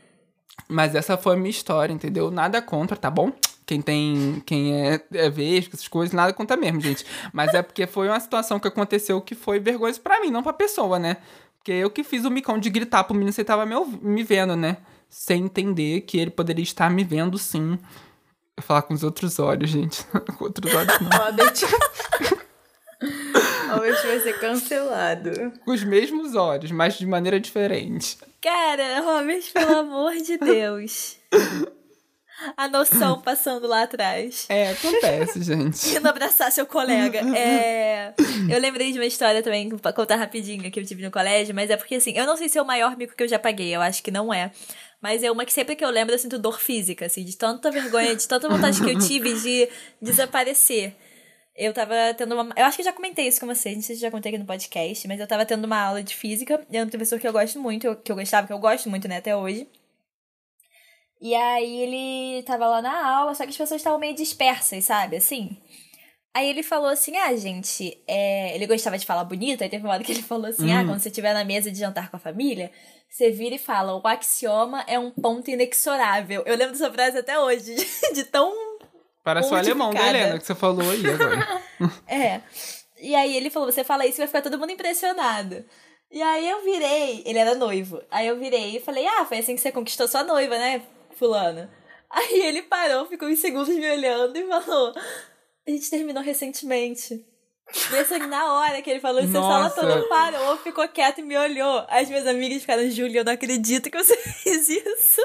Mas 0.69 0.95
essa 0.95 1.17
foi 1.17 1.35
a 1.35 1.37
minha 1.37 1.51
história, 1.51 1.93
entendeu? 1.93 2.31
Nada 2.31 2.63
contra, 2.63 2.97
tá 2.97 3.11
bom? 3.11 3.33
Quem 3.67 3.81
tem. 3.81 4.43
Quem 4.45 4.75
é, 4.75 5.01
é 5.13 5.31
vesgo, 5.31 5.75
essas 5.75 5.89
coisas, 5.89 6.15
nada 6.15 6.33
contra 6.33 6.57
mesmo, 6.57 6.81
gente. 6.81 7.05
Mas 7.33 7.55
é 7.55 7.63
porque 7.63 7.87
foi 7.87 8.09
uma 8.09 8.21
situação 8.21 8.61
que 8.61 8.69
aconteceu 8.69 9.21
que 9.21 9.35
foi 9.35 9.59
vergonhoso 9.59 10.01
pra 10.01 10.21
mim, 10.21 10.31
não 10.31 10.43
pra 10.43 10.53
pessoa, 10.53 10.99
né? 10.99 11.17
Porque 11.59 11.73
eu 11.73 11.91
que 11.91 12.05
fiz 12.05 12.25
o 12.27 12.31
micão 12.31 12.59
de 12.59 12.69
gritar 12.69 13.05
pro 13.05 13.15
menino 13.15 13.33
se 13.33 13.41
ele 13.41 13.47
tava 13.47 13.65
me, 13.65 13.75
me 14.03 14.23
vendo, 14.23 14.55
né? 14.55 14.77
Sem 15.09 15.45
entender 15.45 16.03
que 16.03 16.19
ele 16.19 16.31
poderia 16.31 16.63
estar 16.63 16.91
me 16.91 17.03
vendo 17.03 17.39
sim. 17.39 17.79
Eu 18.57 18.63
falar 18.63 18.83
com 18.83 18.93
os 18.93 19.03
outros 19.03 19.39
olhos, 19.39 19.71
gente. 19.71 20.05
com 20.37 20.45
outros 20.45 20.75
olhos 20.75 21.01
não. 21.01 21.11
Robert. 21.11 21.55
Robert 23.71 24.07
vai 24.07 24.21
ser 24.21 24.39
cancelado. 24.39 25.53
Com 25.65 25.73
os 25.73 25.83
mesmos 25.83 26.35
olhos, 26.35 26.71
mas 26.71 26.99
de 26.99 27.07
maneira 27.07 27.41
diferente. 27.41 28.19
Cara, 28.43 29.01
Robert, 29.01 29.43
pelo 29.55 29.79
amor 29.79 30.15
de 30.17 30.37
Deus. 30.37 31.17
A 32.57 32.69
noção 32.69 33.21
passando 33.21 33.67
lá 33.67 33.83
atrás. 33.83 34.47
É, 34.49 34.73
acontece, 34.73 35.43
gente. 35.43 35.89
Indo 35.97 36.09
abraçar 36.09 36.51
seu 36.53 36.67
colega. 36.67 37.21
É... 37.35 38.15
Eu 38.49 38.61
lembrei 38.61 38.93
de 38.93 38.99
uma 38.99 39.07
história 39.07 39.43
também, 39.43 39.69
pra 39.77 39.93
contar 39.93 40.17
rapidinho, 40.17 40.71
que 40.71 40.79
eu 40.79 40.85
tive 40.85 41.03
no 41.03 41.11
colégio, 41.11 41.55
mas 41.55 41.71
é 41.71 41.77
porque 41.77 41.97
assim, 41.97 42.13
eu 42.17 42.27
não 42.27 42.37
sei 42.37 42.49
se 42.49 42.59
é 42.59 42.63
o 42.63 42.67
maior 42.67 42.97
mico 42.97 43.15
que 43.15 43.23
eu 43.23 43.29
já 43.29 43.39
paguei, 43.39 43.75
eu 43.75 43.81
acho 43.81 44.03
que 44.03 44.11
não 44.11 44.33
é. 44.33 44.51
Mas 45.01 45.23
é 45.23 45.31
uma 45.31 45.45
que 45.45 45.53
sempre 45.53 45.75
que 45.75 45.85
eu 45.85 45.91
lembro 45.91 46.15
eu 46.15 46.19
sinto 46.19 46.39
dor 46.39 46.61
física, 46.61 47.07
assim, 47.07 47.25
de 47.25 47.37
tanta 47.37 47.71
vergonha, 47.71 48.15
de 48.15 48.27
tanta 48.27 48.49
vontade 48.49 48.81
que 48.83 48.91
eu 48.91 48.99
tive 48.99 49.35
de 49.35 49.69
desaparecer. 50.01 50.95
Eu 51.57 51.73
tava 51.73 51.95
tendo 52.17 52.35
uma. 52.35 52.53
Eu 52.57 52.65
acho 52.65 52.77
que 52.77 52.83
eu 52.83 52.87
já 52.87 52.93
comentei 52.93 53.27
isso 53.27 53.41
com 53.41 53.47
vocês, 53.47 53.75
não 53.75 53.83
sei 53.83 53.97
se 53.97 54.03
eu 54.03 54.09
já 54.09 54.11
contei 54.11 54.31
aqui 54.31 54.39
no 54.39 54.47
podcast, 54.47 55.07
mas 55.07 55.21
eu 55.21 55.27
tava 55.27 55.45
tendo 55.45 55.65
uma 55.65 55.79
aula 55.81 56.03
de 56.03 56.15
física, 56.15 56.61
e 56.71 56.77
é 56.77 56.83
um 56.83 56.89
professor 56.89 57.19
que 57.19 57.27
eu 57.27 57.33
gosto 57.33 57.61
muito, 57.61 57.95
que 57.97 58.11
eu 58.11 58.17
gostava, 58.17 58.47
que 58.47 58.53
eu 58.53 58.59
gosto 58.59 58.89
muito, 58.89 59.09
né, 59.09 59.19
até 59.19 59.37
hoje. 59.37 59.67
E 61.25 61.35
aí 61.35 61.81
ele 61.81 62.43
tava 62.43 62.67
lá 62.67 62.83
na 62.83 63.17
aula, 63.17 63.35
só 63.35 63.45
que 63.45 63.49
as 63.49 63.57
pessoas 63.57 63.81
estavam 63.81 63.99
meio 63.99 64.15
dispersas, 64.15 64.85
sabe? 64.85 65.17
Assim. 65.17 65.57
Aí 66.35 66.51
ele 66.51 66.63
falou 66.63 66.91
assim: 66.91 67.17
ah, 67.17 67.35
gente, 67.35 67.99
é... 68.07 68.55
ele 68.55 68.67
gostava 68.67 68.99
de 68.99 69.07
falar 69.07 69.25
bonito, 69.25 69.65
aí 69.65 69.71
teve 69.71 69.87
uma 69.87 69.95
hora 69.95 70.05
que 70.05 70.13
ele 70.13 70.23
falou 70.23 70.45
assim: 70.45 70.71
ah, 70.71 70.85
quando 70.85 71.01
você 71.01 71.09
estiver 71.09 71.33
na 71.33 71.43
mesa 71.43 71.73
de 71.73 71.79
jantar 71.79 72.11
com 72.11 72.19
a 72.19 72.21
família, 72.21 72.71
você 73.09 73.31
vira 73.31 73.55
e 73.55 73.59
fala: 73.59 73.97
o 73.97 74.07
axioma 74.07 74.85
é 74.87 74.99
um 74.99 75.11
ponto 75.11 75.51
inexorável. 75.51 76.43
Eu 76.45 76.59
lembro 76.59 76.73
dessa 76.73 76.93
frase 76.93 77.17
até 77.17 77.41
hoje, 77.41 77.75
de, 77.75 77.87
de 78.13 78.25
tão. 78.25 78.53
Parece 79.25 79.51
o 79.51 79.57
alemão 79.57 79.95
da. 79.95 80.07
Helena 80.07 80.39
que 80.39 80.45
você 80.45 80.55
falou 80.55 80.91
aí 80.91 81.07
agora. 81.07 81.63
É. 82.07 82.43
E 83.01 83.15
aí 83.15 83.35
ele 83.35 83.49
falou: 83.49 83.73
você 83.73 83.83
fala 83.83 84.05
isso 84.05 84.19
e 84.19 84.21
vai 84.21 84.27
ficar 84.27 84.43
todo 84.43 84.59
mundo 84.59 84.73
impressionado. 84.73 85.65
E 86.13 86.21
aí 86.21 86.51
eu 86.51 86.63
virei, 86.63 87.23
ele 87.25 87.39
era 87.39 87.55
noivo. 87.55 88.03
Aí 88.11 88.27
eu 88.27 88.39
virei 88.39 88.77
e 88.77 88.81
falei: 88.81 89.07
ah, 89.07 89.25
foi 89.25 89.39
assim 89.39 89.55
que 89.55 89.63
você 89.63 89.73
conquistou 89.73 90.07
sua 90.07 90.23
noiva, 90.23 90.59
né, 90.59 90.83
Fulano? 91.17 91.69
Aí 92.11 92.41
ele 92.43 92.63
parou, 92.63 93.07
ficou 93.07 93.29
uns 93.29 93.39
segundos 93.41 93.69
me 93.75 93.91
olhando 93.91 94.37
e 94.37 94.47
falou: 94.47 94.93
a 95.67 95.71
gente 95.71 95.91
terminou 95.91 96.23
recentemente. 96.23 97.25
E 97.91 97.97
assim, 97.97 98.19
na 98.19 98.53
hora 98.53 98.83
que 98.83 98.91
ele 98.91 99.01
falou 99.01 99.23
isso, 99.23 99.37
a 99.39 99.41
sala 99.41 99.71
toda 99.71 100.07
parou, 100.07 100.55
ficou 100.59 100.87
quieto 100.87 101.21
e 101.21 101.23
me 101.23 101.35
olhou. 101.37 101.85
As 101.89 102.09
minhas 102.11 102.27
amigas 102.27 102.61
ficaram, 102.61 102.89
Júlia, 102.91 103.21
eu 103.21 103.25
não 103.25 103.33
acredito 103.33 103.91
que 103.91 103.97
você 103.97 104.15
fez 104.21 104.69
isso. 104.69 105.21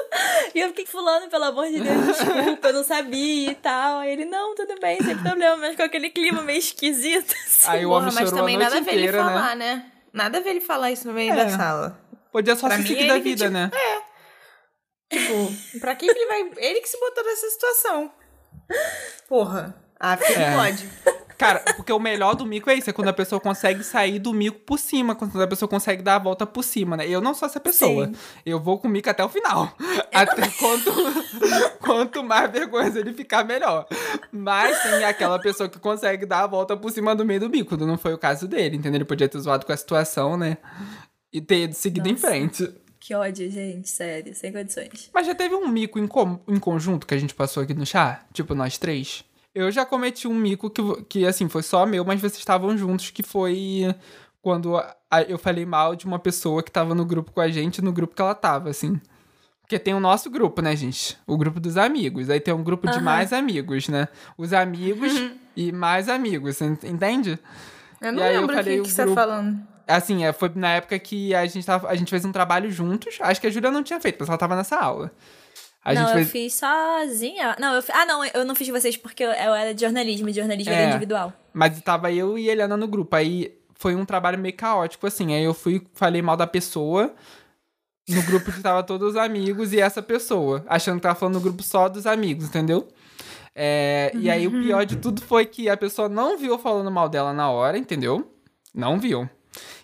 E 0.54 0.58
eu 0.60 0.68
fiquei 0.68 0.86
fulano, 0.86 1.28
pelo 1.28 1.44
amor 1.44 1.68
de 1.68 1.80
Deus, 1.80 2.06
desculpa, 2.06 2.68
eu 2.68 2.72
não 2.72 2.82
sabia 2.82 3.50
e 3.50 3.54
tal. 3.56 3.98
Aí 3.98 4.12
ele, 4.12 4.24
não, 4.24 4.54
tudo 4.54 4.74
bem, 4.80 4.98
sem 5.02 5.18
problema, 5.18 5.58
mas 5.58 5.76
com 5.76 5.82
aquele 5.82 6.08
clima 6.08 6.40
meio 6.40 6.58
esquisito. 6.58 7.34
Assim. 7.46 7.68
Aí 7.68 7.84
o 7.84 7.90
Porra, 7.90 8.00
homem 8.00 8.14
mas 8.14 8.24
chorou 8.30 8.38
também 8.40 8.56
nada 8.56 8.78
a 8.78 8.80
ver 8.80 8.94
ele 8.94 9.12
né? 9.12 9.18
falar, 9.18 9.54
né? 9.56 9.92
Nada 10.12 10.38
a 10.38 10.40
ver 10.40 10.50
ele 10.50 10.60
falar 10.62 10.90
isso 10.90 11.06
no 11.06 11.12
meio 11.12 11.32
É. 11.34 11.36
da 11.36 11.48
sala. 11.50 12.00
Podia 12.32 12.56
só 12.56 12.68
Pra 12.68 12.78
se 12.78 12.82
mim, 12.94 13.06
da 13.06 13.14
que, 13.16 13.20
vida, 13.20 13.44
tipo, 13.44 13.50
né? 13.50 13.70
Tipo, 15.10 15.80
pra 15.80 15.94
que 15.94 16.06
que 16.06 16.18
ele 16.18 16.26
vai. 16.26 16.50
Ele 16.56 16.80
que 16.80 16.88
se 16.88 16.98
botou 16.98 17.24
nessa 17.24 17.50
situação. 17.50 18.12
Porra. 19.28 19.74
Ah, 19.98 20.16
fica 20.16 20.40
É. 20.40 20.56
pode. 20.56 20.88
Cara, 21.36 21.60
porque 21.74 21.90
o 21.90 21.98
melhor 21.98 22.34
do 22.34 22.44
mico 22.44 22.68
é 22.68 22.74
isso, 22.74 22.90
é 22.90 22.92
quando 22.92 23.08
a 23.08 23.14
pessoa 23.14 23.40
consegue 23.40 23.82
sair 23.82 24.18
do 24.18 24.30
mico 24.30 24.58
por 24.60 24.78
cima, 24.78 25.14
quando 25.14 25.40
a 25.40 25.46
pessoa 25.46 25.66
consegue 25.66 26.02
dar 26.02 26.16
a 26.16 26.18
volta 26.18 26.46
por 26.46 26.62
cima, 26.62 26.98
né? 26.98 27.08
Eu 27.08 27.22
não 27.22 27.32
sou 27.32 27.46
essa 27.46 27.58
pessoa. 27.58 28.06
Sim. 28.08 28.14
Eu 28.44 28.60
vou 28.60 28.78
com 28.78 28.88
o 28.88 28.90
mico 28.90 29.08
até 29.08 29.24
o 29.24 29.28
final. 29.28 29.74
Até 30.12 30.48
quanto, 30.50 30.92
quanto 31.80 32.22
mais 32.24 32.50
vergonha 32.50 32.88
ele 32.98 33.14
ficar, 33.14 33.44
melhor. 33.44 33.86
Mas 34.30 34.82
tem 34.82 35.04
aquela 35.04 35.38
pessoa 35.38 35.68
que 35.68 35.78
consegue 35.78 36.26
dar 36.26 36.42
a 36.42 36.46
volta 36.46 36.76
por 36.76 36.90
cima 36.90 37.14
do 37.14 37.24
meio 37.24 37.40
do 37.40 37.48
mico, 37.48 37.76
não 37.76 37.96
foi 37.96 38.12
o 38.12 38.18
caso 38.18 38.46
dele, 38.46 38.76
entendeu? 38.76 38.98
Ele 38.98 39.04
podia 39.06 39.28
ter 39.28 39.38
zoado 39.38 39.64
com 39.64 39.72
a 39.72 39.76
situação, 39.76 40.36
né? 40.36 40.58
E 41.32 41.40
ter 41.40 41.72
seguido 41.72 42.08
em 42.08 42.12
Nossa. 42.12 42.26
frente. 42.26 42.74
Que 43.00 43.14
ódio, 43.14 43.50
gente, 43.50 43.88
sério, 43.88 44.34
sem 44.34 44.52
condições. 44.52 45.10
Mas 45.12 45.26
já 45.26 45.34
teve 45.34 45.54
um 45.54 45.66
mico 45.66 45.98
em, 45.98 46.06
com- 46.06 46.38
em 46.46 46.58
conjunto 46.58 47.06
que 47.06 47.14
a 47.14 47.18
gente 47.18 47.34
passou 47.34 47.62
aqui 47.62 47.72
no 47.72 47.86
chá? 47.86 48.22
Tipo, 48.32 48.54
nós 48.54 48.76
três? 48.76 49.24
Eu 49.54 49.70
já 49.70 49.84
cometi 49.86 50.28
um 50.28 50.34
mico 50.34 50.68
que, 50.70 50.82
que 51.08 51.26
assim, 51.26 51.48
foi 51.48 51.62
só 51.62 51.86
meu, 51.86 52.04
mas 52.04 52.20
vocês 52.20 52.36
estavam 52.38 52.76
juntos, 52.76 53.10
que 53.10 53.22
foi 53.22 53.94
quando 54.42 54.76
a- 54.76 54.94
a- 55.10 55.22
eu 55.22 55.38
falei 55.38 55.64
mal 55.64 55.96
de 55.96 56.04
uma 56.06 56.18
pessoa 56.18 56.62
que 56.62 56.70
tava 56.70 56.94
no 56.94 57.04
grupo 57.04 57.32
com 57.32 57.40
a 57.40 57.48
gente, 57.50 57.82
no 57.82 57.90
grupo 57.92 58.14
que 58.14 58.22
ela 58.22 58.34
tava, 58.34 58.68
assim. 58.70 59.00
Porque 59.62 59.78
tem 59.78 59.94
o 59.94 60.00
nosso 60.00 60.28
grupo, 60.30 60.60
né, 60.60 60.76
gente? 60.76 61.16
O 61.26 61.38
grupo 61.38 61.58
dos 61.58 61.76
amigos. 61.76 62.28
Aí 62.28 62.38
tem 62.40 62.52
um 62.52 62.62
grupo 62.62 62.86
de 62.88 62.96
Aham. 62.96 63.04
mais 63.04 63.32
amigos, 63.32 63.88
né? 63.88 64.08
Os 64.36 64.52
amigos 64.52 65.12
e 65.56 65.72
mais 65.72 66.08
amigos, 66.08 66.60
entende? 66.60 67.38
Eu 68.00 68.08
E 68.08 68.12
não 68.12 68.24
eu 68.24 68.40
lembro 68.40 68.56
o 68.60 68.64
que, 68.64 68.82
que 68.82 68.88
você 68.90 68.96
tá 68.96 69.04
grupo- 69.04 69.14
falando. 69.20 69.60
Assim, 69.90 70.24
é, 70.24 70.32
foi 70.32 70.50
na 70.54 70.72
época 70.72 70.98
que 70.98 71.34
a 71.34 71.44
gente, 71.46 71.64
tava, 71.64 71.88
a 71.88 71.94
gente 71.94 72.10
fez 72.10 72.24
um 72.24 72.32
trabalho 72.32 72.70
juntos. 72.70 73.18
Acho 73.20 73.40
que 73.40 73.46
a 73.46 73.50
Júlia 73.50 73.70
não 73.70 73.82
tinha 73.82 74.00
feito, 74.00 74.16
mas 74.20 74.28
ela 74.28 74.38
tava 74.38 74.56
nessa 74.56 74.76
aula. 74.76 75.10
A 75.84 75.94
não, 75.94 76.08
eu 76.08 76.14
fez... 76.14 76.30
fiz 76.30 76.54
sozinha. 76.54 77.56
Não, 77.58 77.74
eu 77.74 77.82
Ah, 77.92 78.04
não, 78.04 78.24
eu 78.24 78.44
não 78.44 78.54
fiz 78.54 78.66
de 78.66 78.72
vocês 78.72 78.96
porque 78.96 79.24
eu, 79.24 79.30
eu 79.30 79.54
era 79.54 79.74
de 79.74 79.80
jornalismo, 79.80 80.28
e 80.28 80.32
jornalismo 80.32 80.72
É. 80.72 80.76
era 80.76 80.90
individual. 80.90 81.32
Mas 81.52 81.80
tava 81.80 82.12
eu 82.12 82.38
e 82.38 82.48
Eliana 82.48 82.76
no 82.76 82.86
grupo. 82.86 83.16
Aí 83.16 83.58
foi 83.76 83.94
um 83.94 84.04
trabalho 84.04 84.38
meio 84.38 84.54
caótico, 84.54 85.06
assim. 85.06 85.34
Aí 85.34 85.42
eu 85.42 85.54
fui, 85.54 85.82
falei 85.94 86.20
mal 86.20 86.36
da 86.36 86.46
pessoa. 86.46 87.14
No 88.08 88.22
grupo 88.24 88.50
que 88.52 88.60
tava 88.60 88.82
todos 88.82 89.10
os 89.10 89.16
amigos 89.16 89.72
e 89.72 89.80
essa 89.80 90.02
pessoa. 90.02 90.64
Achando 90.66 90.96
que 90.96 91.02
tava 91.02 91.14
falando 91.14 91.36
no 91.36 91.40
grupo 91.40 91.62
só 91.62 91.88
dos 91.88 92.06
amigos, 92.06 92.46
entendeu? 92.46 92.88
É, 93.54 94.10
e 94.14 94.30
aí 94.30 94.46
o 94.46 94.50
pior 94.50 94.84
de 94.84 94.96
tudo 94.96 95.22
foi 95.22 95.46
que 95.46 95.68
a 95.68 95.76
pessoa 95.76 96.08
não 96.08 96.36
viu 96.36 96.58
falando 96.58 96.90
mal 96.90 97.08
dela 97.08 97.32
na 97.32 97.50
hora, 97.50 97.78
entendeu? 97.78 98.32
Não 98.74 98.98
viu. 98.98 99.28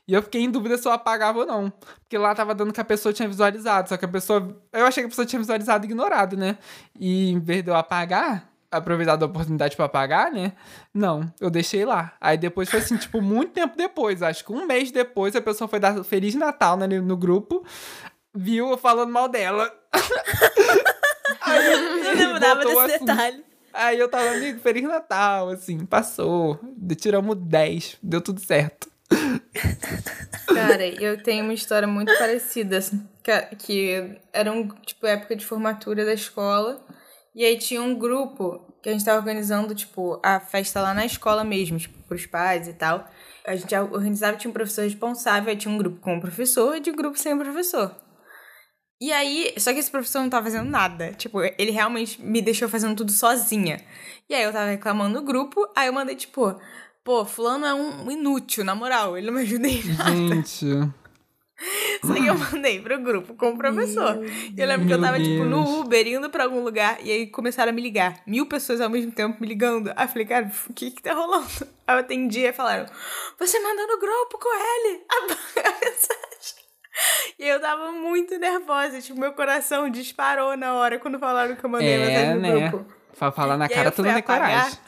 E 0.08 0.14
eu 0.14 0.22
fiquei 0.22 0.42
em 0.42 0.50
dúvida 0.50 0.78
se 0.78 0.86
eu 0.86 0.92
apagava 0.92 1.40
ou 1.40 1.46
não. 1.46 1.70
Porque 1.70 2.16
lá 2.16 2.34
tava 2.34 2.54
dando 2.54 2.72
que 2.72 2.80
a 2.80 2.84
pessoa 2.84 3.12
tinha 3.12 3.28
visualizado. 3.28 3.88
Só 3.88 3.96
que 3.96 4.04
a 4.04 4.08
pessoa. 4.08 4.56
Eu 4.72 4.86
achei 4.86 5.02
que 5.02 5.06
a 5.06 5.10
pessoa 5.10 5.26
tinha 5.26 5.40
visualizado 5.40 5.84
e 5.84 5.88
ignorado, 5.88 6.36
né? 6.36 6.58
E 6.98 7.30
em 7.30 7.40
vez 7.40 7.64
de 7.64 7.70
eu 7.70 7.74
apagar, 7.74 8.48
aproveitar 8.70 9.16
da 9.16 9.26
oportunidade 9.26 9.74
pra 9.74 9.86
apagar, 9.86 10.30
né? 10.30 10.52
Não, 10.94 11.30
eu 11.40 11.50
deixei 11.50 11.84
lá. 11.84 12.12
Aí 12.20 12.38
depois 12.38 12.70
foi 12.70 12.78
assim, 12.78 12.96
tipo, 12.96 13.20
muito 13.20 13.52
tempo 13.52 13.76
depois. 13.76 14.22
Acho 14.22 14.44
que 14.44 14.52
um 14.52 14.64
mês 14.64 14.92
depois 14.92 15.34
a 15.34 15.40
pessoa 15.40 15.66
foi 15.66 15.80
dar 15.80 16.02
Feliz 16.04 16.34
Natal 16.36 16.76
né, 16.76 16.86
no 16.86 17.16
grupo. 17.16 17.64
Viu 18.34 18.70
eu 18.70 18.78
falando 18.78 19.10
mal 19.12 19.28
dela. 19.28 19.72
Aí 21.42 21.72
Eu 21.72 22.16
não 22.16 22.32
lembrava 22.32 22.64
desse 22.64 22.78
assunto. 22.78 23.06
detalhe. 23.06 23.44
Aí 23.72 23.98
eu 23.98 24.08
tava, 24.08 24.30
amigo, 24.30 24.60
Feliz 24.60 24.84
Natal, 24.84 25.50
assim, 25.50 25.84
passou. 25.84 26.58
Tiramos 26.96 27.36
10, 27.36 27.98
deu 28.02 28.20
tudo 28.20 28.40
certo. 28.40 28.88
Cara, 30.46 30.86
eu 30.86 31.22
tenho 31.22 31.44
uma 31.44 31.54
história 31.54 31.86
muito 31.86 32.16
parecida, 32.18 32.78
assim, 32.78 33.06
que, 33.58 34.20
era 34.32 34.52
um, 34.52 34.68
tipo, 34.68 35.06
época 35.06 35.36
de 35.36 35.44
formatura 35.44 36.04
da 36.04 36.14
escola. 36.14 36.84
E 37.34 37.44
aí 37.44 37.58
tinha 37.58 37.82
um 37.82 37.94
grupo 37.94 38.74
que 38.82 38.88
a 38.88 38.92
gente 38.92 39.04
tava 39.04 39.18
organizando, 39.18 39.74
tipo, 39.74 40.20
a 40.22 40.40
festa 40.40 40.80
lá 40.80 40.94
na 40.94 41.04
escola 41.04 41.44
mesmo, 41.44 41.78
tipo, 41.78 42.02
pros 42.04 42.24
pais 42.24 42.66
e 42.68 42.72
tal. 42.72 43.08
A 43.46 43.54
gente 43.54 43.74
organizava, 43.76 44.36
tinha 44.38 44.50
um 44.50 44.54
professor 44.54 44.82
responsável, 44.82 45.50
aí 45.50 45.56
tinha 45.56 45.72
um 45.72 45.78
grupo 45.78 46.00
com 46.00 46.16
o 46.16 46.20
professor 46.20 46.76
e 46.76 46.80
de 46.80 46.90
um 46.90 46.96
grupo 46.96 47.18
sem 47.18 47.34
o 47.34 47.38
professor. 47.38 47.94
E 48.98 49.12
aí, 49.12 49.52
só 49.58 49.72
que 49.74 49.78
esse 49.78 49.90
professor 49.90 50.20
não 50.20 50.30
tava 50.30 50.44
fazendo 50.44 50.70
nada. 50.70 51.12
Tipo, 51.12 51.42
ele 51.42 51.70
realmente 51.70 52.22
me 52.22 52.40
deixou 52.40 52.68
fazendo 52.68 52.96
tudo 52.96 53.12
sozinha. 53.12 53.84
E 54.28 54.34
aí 54.34 54.42
eu 54.42 54.52
tava 54.52 54.70
reclamando 54.70 55.20
no 55.20 55.26
grupo, 55.26 55.68
aí 55.76 55.88
eu 55.88 55.92
mandei, 55.92 56.16
tipo, 56.16 56.58
pô, 57.06 57.24
fulano 57.24 57.64
é 57.64 57.72
um 57.72 58.10
inútil, 58.10 58.64
na 58.64 58.74
moral, 58.74 59.16
ele 59.16 59.28
não 59.28 59.34
me 59.34 59.42
ajuda 59.42 59.68
em 59.68 59.82
nada. 59.94 60.10
Gente. 60.10 60.66
Só 62.04 62.12
que 62.12 62.26
eu 62.26 62.34
mandei 62.36 62.80
pro 62.82 63.00
grupo 63.00 63.34
com 63.34 63.50
o 63.50 63.56
professor. 63.56 64.22
E 64.24 64.60
eu 64.60 64.66
lembro 64.66 64.86
que 64.86 64.92
eu 64.92 65.00
tava, 65.00 65.18
tipo, 65.18 65.44
no 65.44 65.64
Deus. 65.64 65.78
Uber, 65.78 66.06
indo 66.06 66.28
pra 66.28 66.44
algum 66.44 66.62
lugar, 66.62 66.98
e 67.02 67.10
aí 67.10 67.26
começaram 67.28 67.70
a 67.70 67.72
me 67.72 67.80
ligar. 67.80 68.20
Mil 68.26 68.44
pessoas 68.46 68.80
ao 68.80 68.90
mesmo 68.90 69.10
tempo 69.12 69.40
me 69.40 69.46
ligando. 69.46 69.90
Aí 69.96 70.04
eu 70.04 70.08
falei, 70.08 70.26
cara, 70.26 70.50
o 70.68 70.72
que 70.74 70.90
que 70.90 71.00
tá 71.02 71.14
rolando? 71.14 71.46
Aí 71.86 71.94
eu 71.94 72.00
atendi 72.00 72.40
e 72.40 72.52
falaram, 72.52 72.84
você 73.38 73.60
mandou 73.60 73.86
no 73.86 73.98
grupo 74.00 74.38
com 74.38 74.48
ele 74.52 75.04
a 75.08 75.22
mensagem. 75.22 76.66
E 77.38 77.46
eu 77.46 77.60
tava 77.60 77.92
muito 77.92 78.36
nervosa, 78.38 79.00
tipo, 79.00 79.18
meu 79.20 79.32
coração 79.32 79.88
disparou 79.88 80.56
na 80.56 80.74
hora 80.74 80.98
quando 80.98 81.18
falaram 81.18 81.54
que 81.54 81.64
eu 81.64 81.70
mandei 81.70 81.94
a 81.94 81.96
É, 81.96 82.06
mensagem 82.06 82.34
no 82.34 82.40
né? 82.60 82.68
grupo. 82.68 82.92
Falar 83.14 83.56
na 83.56 83.66
E 83.66 83.68
cara, 83.68 83.88
eu 83.88 83.92
tu 83.92 84.02
fui 84.02 84.04
não 84.06 84.12
tem 84.14 84.20
apagar. 84.22 84.68
coragem. 84.68 84.78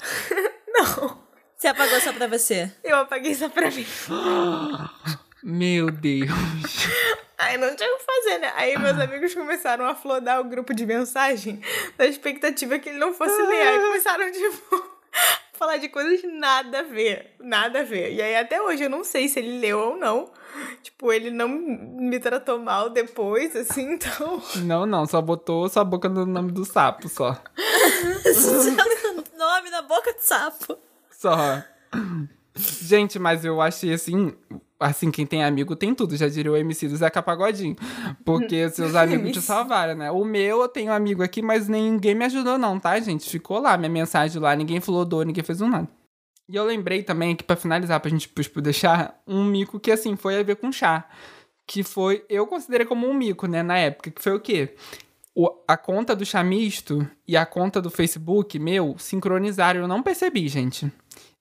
Não, 0.69 1.19
Você 1.59 1.67
apagou 1.67 2.01
só 2.01 2.13
pra 2.13 2.29
você. 2.29 2.71
eu 2.85 2.97
apaguei 2.99 3.35
só 3.35 3.49
pra 3.49 3.69
mim. 3.69 3.85
Meu 5.43 5.91
Deus. 5.91 6.29
Aí 7.37 7.57
não 7.59 7.75
tinha 7.75 7.93
o 7.93 7.99
que 7.99 8.05
fazer, 8.05 8.39
né? 8.39 8.53
Aí 8.55 8.79
meus 8.79 8.97
amigos 8.99 9.35
começaram 9.35 9.85
a 9.85 9.95
flodar 9.95 10.41
o 10.41 10.45
grupo 10.45 10.73
de 10.73 10.87
mensagem 10.87 11.61
da 11.97 12.07
expectativa 12.07 12.79
que 12.79 12.89
ele 12.89 12.99
não 12.99 13.13
fosse 13.13 13.41
ler. 13.43 13.67
Aí 13.67 13.81
começaram, 13.81 14.31
tipo, 14.31 14.77
a 15.13 15.29
falar 15.59 15.79
de 15.79 15.89
coisas 15.89 16.21
nada 16.33 16.79
a 16.79 16.83
ver. 16.85 17.35
Nada 17.41 17.81
a 17.81 17.85
ver. 17.85 18.13
E 18.13 18.23
aí 18.23 18.37
até 18.37 18.63
hoje 18.63 18.85
eu 18.85 18.91
não 18.91 19.03
sei 19.03 19.27
se 19.29 19.41
ele 19.41 19.59
leu 19.59 19.81
ou 19.81 19.97
não. 19.97 20.31
Tipo, 20.83 21.13
ele 21.13 21.31
não 21.31 21.49
me 21.49 22.21
tratou 22.21 22.61
mal 22.61 22.89
depois, 22.89 23.57
assim, 23.57 23.95
então. 23.95 24.41
Não, 24.57 24.87
não, 24.87 25.07
só 25.07 25.21
botou 25.21 25.69
sua 25.69 25.83
boca 25.83 26.09
no 26.09 26.25
nome 26.25 26.53
do 26.53 26.65
sapo, 26.65 27.09
só. 27.09 27.37
Nome 29.37 29.71
na 29.71 29.83
boca 29.83 30.13
do 30.13 30.21
sapo. 30.21 30.79
Só. 31.19 31.65
Gente, 32.55 33.19
mas 33.19 33.45
eu 33.45 33.61
achei 33.61 33.93
assim. 33.93 34.33
Assim, 34.81 35.11
quem 35.11 35.27
tem 35.27 35.43
amigo 35.43 35.75
tem 35.75 35.93
tudo, 35.93 36.17
já 36.17 36.29
diria 36.29 36.53
o 36.53 36.57
MC 36.57 36.87
do 36.87 36.97
Zeca 36.97 37.21
Pagodinho. 37.21 37.75
Porque 38.25 38.71
seus 38.71 38.95
amigos 38.95 39.33
te 39.33 39.43
salvaram, 39.43 39.97
né? 39.97 40.09
O 40.13 40.25
meu, 40.25 40.63
eu 40.63 40.69
tenho 40.69 40.93
um 40.93 40.95
amigo 40.95 41.21
aqui, 41.21 41.43
mas 41.43 41.69
ninguém 41.69 42.15
me 42.15 42.25
ajudou, 42.27 42.57
não, 42.57 42.79
tá, 42.79 42.99
gente? 43.01 43.29
Ficou 43.29 43.59
lá, 43.59 43.77
minha 43.77 43.91
mensagem 43.91 44.41
lá, 44.41 44.55
ninguém 44.55 44.81
flodou, 44.81 45.25
ninguém 45.25 45.43
fez 45.43 45.61
um 45.61 45.69
nada. 45.69 45.89
E 46.49 46.55
eu 46.55 46.65
lembrei 46.65 47.03
também 47.03 47.35
que, 47.35 47.43
pra 47.43 47.57
finalizar, 47.57 47.99
pra 47.99 48.09
gente 48.09 48.29
tipo, 48.29 48.61
deixar 48.61 49.21
um 49.27 49.45
mico 49.45 49.81
que, 49.81 49.91
assim, 49.91 50.15
foi 50.15 50.39
a 50.39 50.45
ver 50.45 50.55
com 50.55 50.71
chá. 50.71 51.05
Que 51.67 51.83
foi, 51.83 52.25
eu 52.29 52.47
considerei 52.47 52.87
como 52.87 53.09
um 53.09 53.13
mico, 53.13 53.49
né, 53.49 53.65
na 53.65 53.77
época, 53.77 54.13
que 54.13 54.23
foi 54.23 54.37
o 54.37 54.41
quê? 54.41 54.77
O- 55.41 55.63
a 55.69 55.77
conta 55.77 56.17
do 56.17 56.27
Chamisto 56.27 57.09
e 57.27 57.37
a 57.37 57.47
conta 57.47 57.81
do 57.81 57.91
Facebook 57.91 58.59
meu 58.59 58.97
sincronizaram. 58.99 59.83
Eu 59.83 59.87
não 59.89 60.03
percebi, 60.03 60.49
gente. 60.49 60.91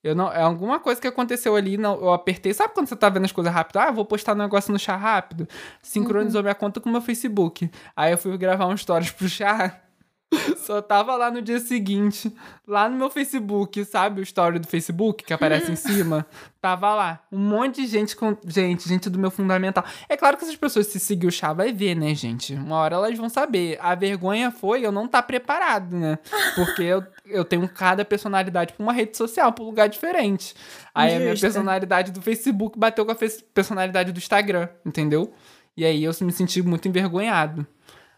Eu 0.04 0.14
não, 0.14 0.32
é 0.32 0.40
alguma 0.40 0.80
coisa 0.80 1.02
que 1.02 1.08
aconteceu 1.08 1.56
ali, 1.56 1.78
não, 1.78 1.96
eu 2.00 2.14
apertei. 2.14 2.54
Sabe 2.54 2.76
quando 2.76 2.88
você 2.88 2.96
tá 2.96 3.10
vendo 3.10 3.26
as 3.26 3.32
coisas 3.32 3.52
rápido? 3.52 3.78
Ah, 3.78 3.90
vou 3.90 4.06
postar 4.06 4.34
um 4.34 4.38
negócio 4.38 4.72
no 4.72 4.78
chá 4.78 4.96
rápido. 4.96 5.48
Sincronizou 5.82 6.44
minha 6.44 6.54
conta 6.54 6.80
com 6.80 6.90
o 6.90 6.92
meu 6.92 7.02
Facebook. 7.02 7.72
Aí 7.96 8.12
eu 8.12 8.18
fui 8.20 8.38
gravar 8.38 8.68
um 8.68 8.78
stories 8.78 9.10
pro 9.12 9.28
chá. 9.28 9.82
Só 10.58 10.82
tava 10.82 11.16
lá 11.16 11.32
no 11.32 11.42
dia 11.42 11.60
seguinte, 11.60 12.34
lá 12.68 12.90
no 12.90 12.98
meu 12.98 13.10
Facebook, 13.10 13.86
sabe 13.86 14.20
o 14.20 14.24
story 14.24 14.60
do 14.60 14.68
Facebook 14.68 15.24
que 15.24 15.34
aparece 15.34 15.72
em 15.72 15.76
cima? 15.76 16.26
Tava 16.60 16.94
lá. 16.94 17.24
Um 17.32 17.40
monte 17.40 17.82
de 17.82 17.88
gente 17.88 18.16
com. 18.16 18.36
Gente, 18.46 18.90
gente 18.90 19.10
do 19.10 19.18
meu 19.18 19.32
fundamental. 19.32 19.86
É 20.10 20.18
claro 20.18 20.36
que 20.36 20.44
essas 20.44 20.56
pessoas, 20.58 20.88
se 20.88 21.00
seguir 21.00 21.28
o 21.28 21.32
chá, 21.32 21.54
vai 21.54 21.72
ver, 21.72 21.96
né, 21.96 22.14
gente? 22.14 22.54
Uma 22.54 22.76
hora 22.78 22.96
elas 22.96 23.18
vão 23.18 23.30
saber. 23.30 23.78
A 23.82 23.96
vergonha 23.96 24.52
foi 24.52 24.86
eu 24.86 24.92
não 24.92 25.06
estar 25.06 25.24
preparado, 25.24 25.96
né? 25.96 26.20
Porque 26.56 26.84
eu, 26.84 27.04
eu 27.26 27.46
tenho 27.46 27.68
cada 27.70 28.04
personalidade 28.04 28.74
pra 28.74 28.84
uma 28.84 28.94
rede 28.94 29.16
social, 29.16 29.54
pra 29.54 29.64
um 29.64 29.68
lugar 29.68 29.88
diferente. 29.88 30.54
Aí 30.94 31.16
a 31.16 31.20
minha 31.20 31.32
Justa. 31.32 31.48
personalidade 31.48 32.12
do 32.12 32.22
Facebook 32.22 32.78
bateu 32.78 33.06
com 33.06 33.14
a 33.14 33.18
personalidade 33.54 34.12
do 34.12 34.18
Instagram, 34.18 34.68
entendeu? 34.86 35.34
E 35.78 35.86
aí 35.86 36.04
eu 36.04 36.12
me 36.22 36.32
senti 36.34 36.62
muito 36.62 36.88
envergonhado. 36.88 37.66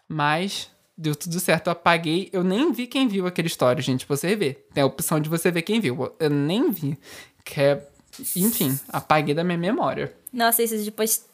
Mas 0.07 0.71
deu 0.99 1.15
tudo 1.15 1.39
certo. 1.39 1.67
Eu 1.67 1.71
apaguei. 1.71 2.29
Eu 2.33 2.43
nem 2.43 2.71
vi 2.71 2.85
quem 2.85 3.07
viu 3.07 3.25
aquele 3.25 3.47
story, 3.47 3.81
gente. 3.81 4.05
pra 4.05 4.15
Você 4.15 4.35
vê. 4.35 4.53
Tem 4.73 4.83
a 4.83 4.85
opção 4.85 5.19
de 5.19 5.29
você 5.29 5.49
ver 5.49 5.61
quem 5.61 5.79
viu. 5.79 6.13
Eu 6.19 6.29
nem 6.29 6.69
vi. 6.69 6.97
Que 7.45 7.61
é. 7.61 7.87
Enfim, 8.35 8.77
apaguei 8.89 9.33
da 9.33 9.43
minha 9.43 9.57
memória. 9.57 10.13
Nossa, 10.33 10.61
isso 10.61 10.77
de 10.77 10.91
postar. 10.91 11.29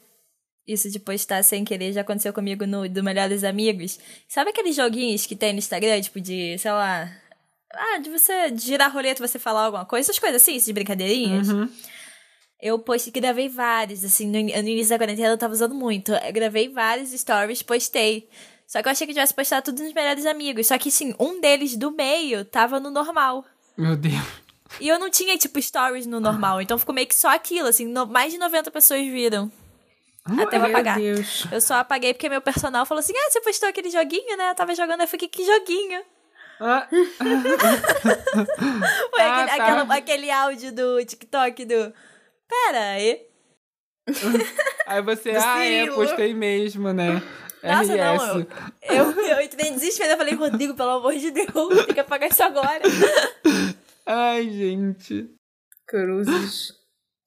Isso 0.66 0.90
de 0.90 0.98
postar 0.98 1.44
sem 1.44 1.64
querer 1.64 1.92
já 1.92 2.00
aconteceu 2.00 2.32
comigo 2.32 2.66
no 2.66 2.88
do 2.88 3.02
Melhores 3.02 3.44
Amigos. 3.44 4.00
Sabe 4.28 4.50
aqueles 4.50 4.74
joguinhos 4.74 5.24
que 5.24 5.36
tem 5.36 5.52
no 5.52 5.60
Instagram, 5.60 6.00
tipo 6.00 6.20
de, 6.20 6.58
sei 6.58 6.72
lá. 6.72 7.08
Ah, 7.72 7.98
de 7.98 8.10
você 8.10 8.56
girar 8.56 8.92
roleta 8.92 9.24
você 9.24 9.38
falar 9.38 9.66
alguma 9.66 9.84
coisa, 9.84 10.06
essas 10.06 10.18
coisas 10.18 10.42
assim, 10.42 10.56
essas 10.56 10.72
brincadeirinhas. 10.72 11.48
Eu 12.60 12.80
postei, 12.80 13.12
gravei 13.12 13.48
vários, 13.48 14.02
assim, 14.02 14.26
no, 14.26 14.40
no 14.40 14.68
início 14.68 14.88
da 14.88 14.98
quarentena 14.98 15.28
eu 15.28 15.38
tava 15.38 15.52
usando 15.52 15.74
muito. 15.74 16.12
Eu 16.12 16.32
gravei 16.32 16.68
vários 16.68 17.12
stories, 17.12 17.62
postei. 17.62 18.28
Só 18.66 18.82
que 18.82 18.88
eu 18.88 18.92
achei 18.92 19.06
que 19.06 19.12
tivesse 19.12 19.34
postado 19.34 19.66
tudo 19.66 19.82
nos 19.82 19.92
melhores 19.92 20.26
amigos. 20.26 20.66
Só 20.66 20.76
que, 20.78 20.90
sim, 20.90 21.14
um 21.20 21.40
deles 21.40 21.76
do 21.76 21.92
meio 21.92 22.44
tava 22.44 22.80
no 22.80 22.90
normal. 22.90 23.44
Meu 23.76 23.94
Deus. 23.96 24.14
E 24.80 24.88
eu 24.88 24.98
não 24.98 25.08
tinha, 25.08 25.38
tipo, 25.38 25.62
stories 25.62 26.06
no 26.06 26.18
normal. 26.18 26.60
Então 26.60 26.76
ficou 26.76 26.94
meio 26.94 27.06
que 27.06 27.14
só 27.14 27.28
aquilo, 27.28 27.68
assim. 27.68 27.86
no- 27.86 28.06
mais 28.06 28.32
de 28.32 28.38
90 28.38 28.70
pessoas 28.70 29.00
viram. 29.06 29.50
Até 30.24 30.56
eu 30.56 30.60
Meu 30.62 30.70
apagar. 30.70 30.98
Deus. 30.98 31.44
Eu 31.52 31.60
só 31.60 31.74
apaguei 31.74 32.12
porque 32.12 32.28
meu 32.28 32.40
personal 32.40 32.84
falou 32.84 32.98
assim: 32.98 33.12
Ah, 33.16 33.30
você 33.30 33.40
postou 33.40 33.68
aquele 33.68 33.90
joguinho, 33.90 34.36
né? 34.36 34.50
Eu 34.50 34.54
tava 34.56 34.74
jogando, 34.74 35.02
eu 35.02 35.06
fiquei, 35.08 35.28
que 35.28 35.44
joguinho? 35.46 36.02
Ah, 36.58 36.88
Foi 39.10 39.22
Ah, 39.22 39.44
aquele, 39.44 39.56
tá. 39.56 39.64
aquela- 39.64 39.94
aquele 39.94 40.30
áudio 40.30 40.72
do 40.72 41.04
TikTok 41.04 41.64
do. 41.64 41.92
Pera 42.48 42.80
aí. 42.94 43.20
aí 44.86 45.02
você, 45.02 45.30
ah, 45.30 45.64
é, 45.64 45.86
postei 45.88 46.32
mesmo, 46.34 46.92
né? 46.92 47.22
Nossa, 47.66 47.94
RS. 47.94 47.98
não, 47.98 48.46
eu, 48.82 49.12
eu, 49.12 49.26
eu 49.28 49.40
entrei 49.40 49.70
em 49.70 49.74
desespero. 49.74 50.12
Eu 50.12 50.16
falei, 50.16 50.34
Rodrigo, 50.34 50.74
pelo 50.74 50.90
amor 50.90 51.14
de 51.14 51.30
Deus, 51.30 51.84
tem 51.86 51.94
que 51.94 52.00
apagar 52.00 52.30
isso 52.30 52.42
agora. 52.42 52.82
Ai, 54.06 54.48
gente. 54.50 55.28
Cruzes. 55.86 56.72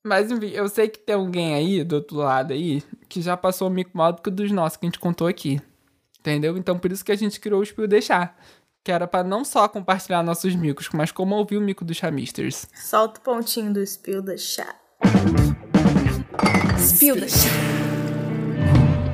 Mas 0.04 0.32
enfim, 0.32 0.52
eu 0.52 0.67
sei 0.69 0.88
que 0.88 0.99
tem 0.99 1.15
alguém 1.15 1.54
aí, 1.54 1.84
do 1.84 1.95
outro 1.97 2.17
lado 2.17 2.54
aí, 2.54 2.82
que 3.10 3.21
já 3.21 3.36
passou 3.36 3.67
o 3.67 3.71
mico 3.71 3.91
maior 3.93 4.12
do 4.12 4.21
que 4.21 4.30
o 4.30 4.32
dos 4.32 4.52
nossos 4.52 4.78
que 4.78 4.86
a 4.86 4.88
gente 4.88 4.99
contou 4.99 5.28
aqui. 5.28 5.62
Entendeu? 6.19 6.58
Então 6.58 6.78
por 6.78 6.91
isso 6.91 7.04
que 7.04 7.12
a 7.12 7.15
gente 7.15 7.39
criou 7.39 7.60
o 7.60 7.63
Espio 7.63 7.88
Deixar. 7.88 8.38
Que 8.84 8.91
era 8.93 9.06
pra 9.06 9.23
não 9.23 9.43
só 9.43 9.67
compartilhar 9.67 10.23
nossos 10.23 10.56
micos, 10.56 10.89
mas 10.93 11.12
como 11.12 11.36
ouvir 11.36 11.58
o 11.58 11.62
mico 11.62 11.84
dos 11.84 11.97
chamisters. 11.97 12.65
Solta 12.73 13.19
o 13.19 13.23
pontinho 13.23 13.73
do 13.73 14.21
da 14.21 14.38
chá. 14.38 14.73
Spill 16.78 17.19
da 17.19 17.28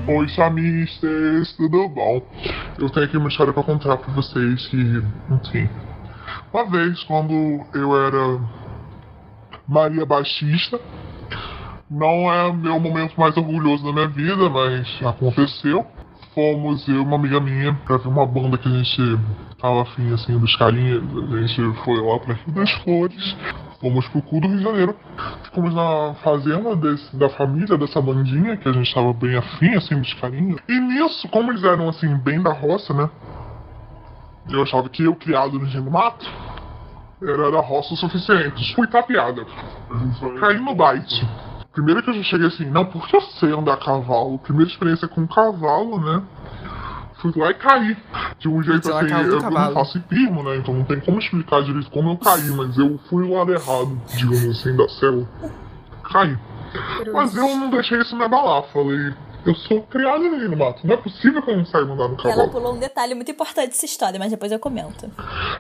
Oi, 0.08 0.28
chamistas, 0.28 1.52
tudo 1.58 1.90
bom? 1.90 2.22
Eu 2.78 2.92
tenho 2.92 3.08
aqui 3.08 3.18
uma 3.18 3.28
história 3.28 3.52
pra 3.52 3.64
contar 3.64 3.98
pra 3.98 4.14
vocês 4.14 4.68
que, 4.68 4.78
enfim. 4.78 5.68
Uma 6.54 6.70
vez, 6.70 7.04
quando 7.06 7.34
eu 7.74 8.06
era 8.06 8.40
Maria 9.68 10.06
Baixista, 10.06 10.80
não 11.90 12.32
é 12.32 12.54
meu 12.54 12.80
momento 12.80 13.20
mais 13.20 13.36
orgulhoso 13.36 13.84
da 13.84 13.92
minha 13.94 14.08
vida, 14.08 14.48
mas 14.48 14.88
aconteceu. 15.04 15.88
Fomos 16.36 16.86
eu 16.90 16.96
e 16.96 17.00
uma 17.00 17.16
amiga 17.16 17.40
minha 17.40 17.74
pra 17.86 17.96
ver 17.96 18.10
uma 18.10 18.26
banda 18.26 18.58
que 18.58 18.68
a 18.68 18.72
gente 18.72 19.18
tava 19.58 19.84
afim, 19.84 20.14
assim, 20.14 20.38
dos 20.38 20.54
carinhas. 20.58 21.02
A 21.32 21.42
gente 21.48 21.74
foi 21.86 21.98
lá 22.02 22.20
pra 22.20 22.34
Rio 22.34 22.54
das 22.54 22.72
Flores. 22.84 23.38
Fomos 23.80 24.06
pro 24.10 24.22
cu 24.22 24.42
do 24.42 24.48
Rio 24.50 24.58
de 24.58 24.64
Janeiro. 24.64 24.96
Ficamos 25.44 25.74
na 25.74 26.14
fazenda 26.16 26.76
desse- 26.76 27.16
da 27.16 27.30
família 27.30 27.78
dessa 27.78 28.02
bandinha, 28.02 28.58
que 28.58 28.68
a 28.68 28.74
gente 28.74 28.94
tava 28.94 29.14
bem 29.14 29.38
afim, 29.38 29.76
assim, 29.76 29.98
dos 29.98 30.14
carinhos. 30.16 30.60
E 30.68 30.78
nisso, 30.78 31.26
como 31.30 31.52
eles 31.52 31.64
eram, 31.64 31.88
assim, 31.88 32.14
bem 32.18 32.42
da 32.42 32.52
roça, 32.52 32.94
né? 32.94 33.10
Eu 34.50 34.62
achava 34.62 34.90
que 34.90 35.04
eu, 35.04 35.16
criado 35.16 35.58
no 35.58 35.66
do 35.66 35.92
Mato, 35.92 36.30
era 37.22 37.50
da 37.50 37.62
roça 37.62 37.94
o 37.94 37.98
suficiente. 37.98 38.76
Fui 38.76 38.88
tapeada. 38.88 39.46
Caí 40.40 40.60
no 40.60 40.76
bite. 40.76 41.26
Primeiro 41.76 42.02
que 42.02 42.10
eu 42.10 42.14
já 42.14 42.24
cheguei 42.24 42.48
assim, 42.48 42.66
não, 42.72 42.86
porque 42.86 43.14
eu 43.18 43.22
sei 43.22 43.52
andar 43.52 43.74
a 43.74 43.78
cavalo. 43.78 44.40
Primeira 44.40 44.72
experiência 44.72 45.10
com 45.10 45.28
cavalo, 45.28 46.00
né? 46.00 46.24
Fui 47.22 47.34
lá 47.36 47.52
e 47.52 47.54
caí. 47.54 47.98
De 48.40 48.48
um 48.48 48.64
jeito 48.64 48.90
lá 48.90 49.02
assim, 49.02 49.14
eu 49.14 49.42
cavalo. 49.42 49.66
não 49.66 49.74
faço 49.74 49.98
hipismo, 49.98 50.42
né? 50.42 50.56
Então 50.56 50.74
não 50.74 50.86
tem 50.86 51.02
como 51.02 51.20
explicar 51.20 51.62
direito 51.64 51.92
como 51.92 52.12
eu 52.12 52.18
caí, 52.18 52.50
mas 52.52 52.78
eu 52.78 52.98
fui 53.10 53.26
o 53.26 53.34
lado 53.34 53.52
errado, 53.52 54.02
digamos 54.16 54.58
assim, 54.58 54.74
da 54.74 54.88
selva. 54.88 55.28
Caí. 56.14 56.38
Mas 57.12 57.36
eu 57.36 57.58
não 57.58 57.70
deixei 57.70 58.00
isso 58.00 58.16
me 58.16 58.24
abalar. 58.24 58.64
Falei, 58.72 59.14
eu 59.46 59.54
sou 59.56 59.82
criado 59.84 60.24
ali 60.24 60.48
no 60.48 60.56
mato. 60.56 60.88
Não 60.88 60.94
é 60.94 60.98
possível 60.98 61.42
que 61.42 61.52
eu 61.52 61.58
não 61.58 61.66
saiba 61.66 61.92
andar 61.92 62.08
no 62.08 62.14
Ela 62.14 62.24
cavalo. 62.24 62.52
pulou 62.52 62.74
um 62.74 62.80
detalhe 62.80 63.14
muito 63.16 63.32
importante 63.32 63.68
dessa 63.68 63.86
história, 63.86 64.18
mas 64.18 64.32
depois 64.32 64.50
eu 64.50 64.60
comento. 64.60 65.12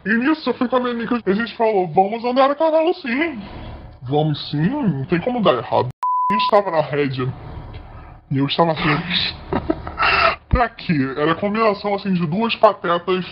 E 0.05 0.13
nisso 0.13 0.49
eu 0.49 0.53
fui 0.53 0.69
com 0.69 0.77
a 0.77 0.79
minha 0.79 0.93
amiga 0.93 1.21
e 1.25 1.29
a 1.29 1.33
gente 1.33 1.57
falou, 1.57 1.87
vamos 1.89 2.23
andar 2.23 2.49
a 2.51 2.55
cavalo 2.55 2.93
sim. 2.93 3.41
Vamos 4.01 4.49
sim, 4.49 4.69
não 4.69 5.03
tem 5.05 5.19
como 5.19 5.41
dar 5.41 5.55
errado. 5.55 5.89
Gente 6.31 6.41
estava 6.41 6.71
na 6.71 6.81
rédea 6.81 7.31
e 8.31 8.39
eu 8.39 8.47
estava 8.47 8.71
atrás. 8.71 9.35
pra 10.49 10.67
quê? 10.69 11.13
Era 11.15 11.33
a 11.33 11.35
combinação 11.35 11.93
assim 11.93 12.15
de 12.15 12.25
duas 12.25 12.55
patetas 12.55 13.23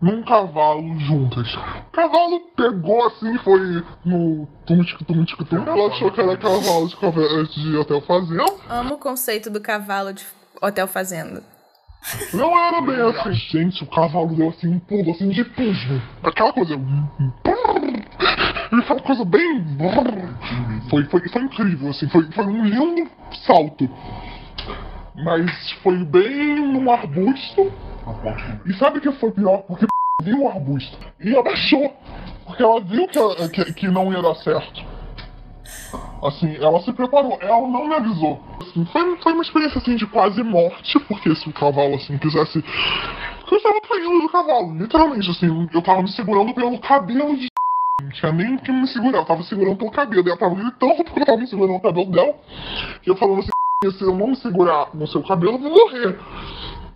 num 0.00 0.22
cavalo 0.22 0.98
juntas. 1.00 1.54
O 1.54 1.92
cavalo 1.92 2.40
pegou 2.56 3.06
assim, 3.06 3.36
foi 3.44 3.84
no 4.02 4.48
tum 4.64 4.82
tic 4.82 4.98
tum 5.06 5.24
tic 5.26 5.46
tum. 5.46 5.62
Ela 5.62 5.88
achou 5.88 6.10
que 6.10 6.22
era 6.22 6.38
cavalo 6.38 6.88
de, 6.88 7.62
de 7.62 7.76
hotel 7.76 8.00
fazenda. 8.00 8.44
Amo 8.70 8.94
o 8.94 8.98
conceito 8.98 9.50
do 9.50 9.60
cavalo 9.60 10.14
de 10.14 10.24
hotel 10.62 10.88
fazenda. 10.88 11.42
Não 12.32 12.58
era 12.58 12.80
bem 12.80 12.98
assim. 13.10 13.32
Gente, 13.34 13.84
o 13.84 13.86
cavalo 13.86 14.34
deu 14.34 14.48
assim 14.48 14.68
um 14.68 14.78
pulo 14.80 15.10
assim 15.10 15.28
de 15.28 15.44
pulo. 15.44 16.00
Aquela 16.22 16.50
coisa. 16.50 16.76
Ele 18.72 18.82
uma 18.82 19.00
coisa 19.00 19.24
bem. 19.24 19.64
Foi, 20.88 21.04
foi, 21.04 21.28
foi 21.28 21.42
incrível, 21.42 21.90
assim. 21.90 22.08
Foi, 22.08 22.24
foi 22.30 22.46
um 22.46 22.64
lindo 22.64 23.10
salto. 23.46 23.88
Mas 25.14 25.72
foi 25.82 26.04
bem 26.04 26.56
num 26.72 26.90
arbusto. 26.90 27.72
E 28.66 28.72
sabe 28.74 28.98
o 28.98 29.00
que 29.00 29.12
foi 29.12 29.32
pior? 29.32 29.62
Porque 29.62 29.86
viu 30.22 30.42
o 30.42 30.48
arbusto 30.48 30.98
e 31.18 31.36
abaixou. 31.36 31.92
Porque 32.46 32.62
ela 32.62 32.80
viu 32.80 33.06
que, 33.08 33.48
que, 33.50 33.72
que 33.72 33.88
não 33.88 34.12
ia 34.12 34.22
dar 34.22 34.34
certo. 34.36 34.84
Assim, 36.22 36.56
ela 36.56 36.80
se 36.80 36.92
preparou, 36.92 37.38
ela 37.40 37.66
não 37.66 37.88
me 37.88 37.94
avisou. 37.94 38.40
Assim, 38.60 38.84
foi, 38.86 39.16
foi 39.18 39.32
uma 39.32 39.42
experiência 39.42 39.78
assim 39.78 39.96
de 39.96 40.06
quase 40.06 40.42
morte, 40.42 40.98
porque 41.00 41.34
se 41.34 41.48
o 41.48 41.52
cavalo 41.52 41.94
assim 41.94 42.18
quisesse. 42.18 42.62
Eu 43.50 43.56
estava 43.56 43.80
caindo 43.80 44.20
do 44.20 44.28
cavalo, 44.28 44.76
literalmente, 44.76 45.30
assim, 45.30 45.68
eu 45.72 45.82
tava 45.82 46.02
me 46.02 46.10
segurando 46.12 46.54
pelo 46.54 46.78
cabelo 46.78 47.36
de. 47.36 47.48
Não 48.00 48.10
tinha 48.10 48.32
nem 48.32 48.56
que 48.58 48.72
me 48.72 48.86
segurar, 48.88 49.18
eu 49.18 49.24
tava 49.24 49.42
segurando 49.42 49.76
pelo 49.76 49.90
cabelo. 49.90 50.26
E 50.26 50.30
ela 50.30 50.38
tava 50.38 50.54
gritando 50.54 51.04
porque 51.04 51.20
eu 51.20 51.26
tava 51.26 51.38
me 51.38 51.46
segurando 51.46 51.74
no 51.74 51.80
cabelo 51.80 52.10
dela. 52.10 52.34
E 53.04 53.08
eu 53.08 53.16
falando 53.16 53.40
assim, 53.40 53.50
se 53.96 54.02
eu 54.02 54.14
não 54.14 54.28
me 54.28 54.36
segurar 54.36 54.88
no 54.94 55.06
seu 55.06 55.22
cabelo, 55.22 55.54
eu 55.54 55.58
vou 55.58 55.70
morrer. 55.70 56.18